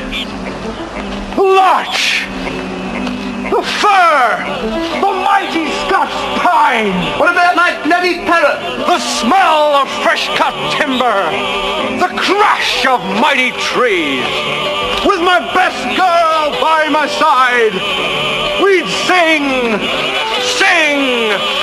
[1.35, 2.25] the larch,
[3.51, 4.43] the fir,
[4.99, 6.93] the mighty Scotch pine.
[7.19, 8.59] What about my bloody parrot?
[8.87, 11.29] The smell of fresh-cut timber,
[11.99, 14.25] the crash of mighty trees.
[15.05, 17.73] With my best girl by my side,
[18.63, 19.79] we'd sing,
[20.57, 21.58] sing.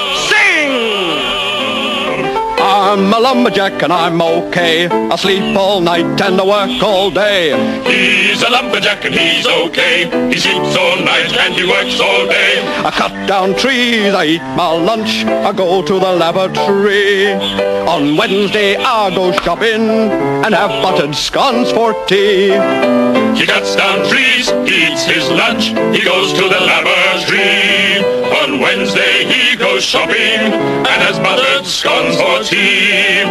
[2.97, 4.87] I'm a lumberjack and I'm okay.
[4.89, 7.53] I sleep all night and I work all day.
[7.85, 10.09] He's a lumberjack and he's okay.
[10.33, 12.63] He sleeps all night and he works all day.
[12.87, 17.35] I cut down trees, I eat my lunch, I go to the lavatory.
[17.87, 19.91] On Wednesday I go shopping
[20.47, 22.49] and have buttered scones for tea.
[23.37, 28.26] He cuts down trees, he eats his lunch, he goes to the lavatory.
[28.47, 33.27] On Wednesday he goes shopping and has buttered scones for tea.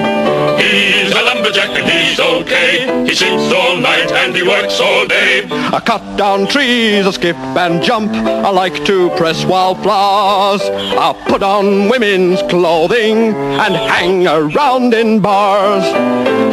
[0.59, 3.05] He's a lumberjack and he's okay.
[3.07, 5.47] He sleeps all night and he works all day.
[5.49, 8.11] I cut down trees, I skip and jump.
[8.11, 10.63] I like to press wildflowers.
[10.63, 15.85] I put on women's clothing and hang around in bars.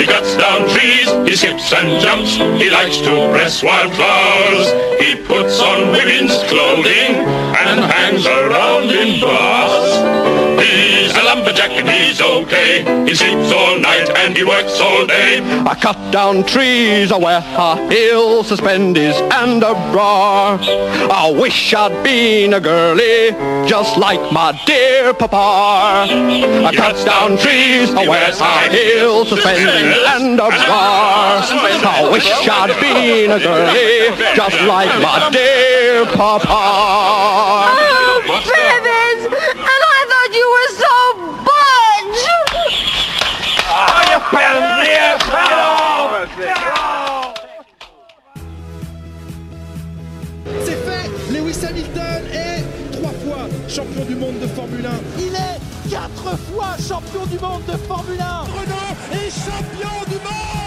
[0.01, 4.71] He cuts down trees, he skips and jumps, he likes to press wildflowers.
[5.03, 7.42] He puts on women's clothing
[7.73, 9.92] and hangs around in bars.
[11.13, 13.05] He's a lumberjack and he's okay.
[13.05, 15.41] He sleeps all night and he works all day.
[15.67, 20.57] I cut down trees, I wear high heels, suspenders and a bra.
[20.59, 23.33] I wish I'd been a girlie,
[23.69, 26.07] just like my dear papa.
[26.09, 31.45] I cut down trees, I wear high heels, suspenders and a bra.
[31.45, 37.92] I wish I'd been a girlie, just like my dear papa.
[53.75, 54.91] Champion du monde de Formule 1.
[55.19, 58.41] Il est quatre fois champion du monde de Formule 1.
[58.41, 60.62] Renault est champion du monde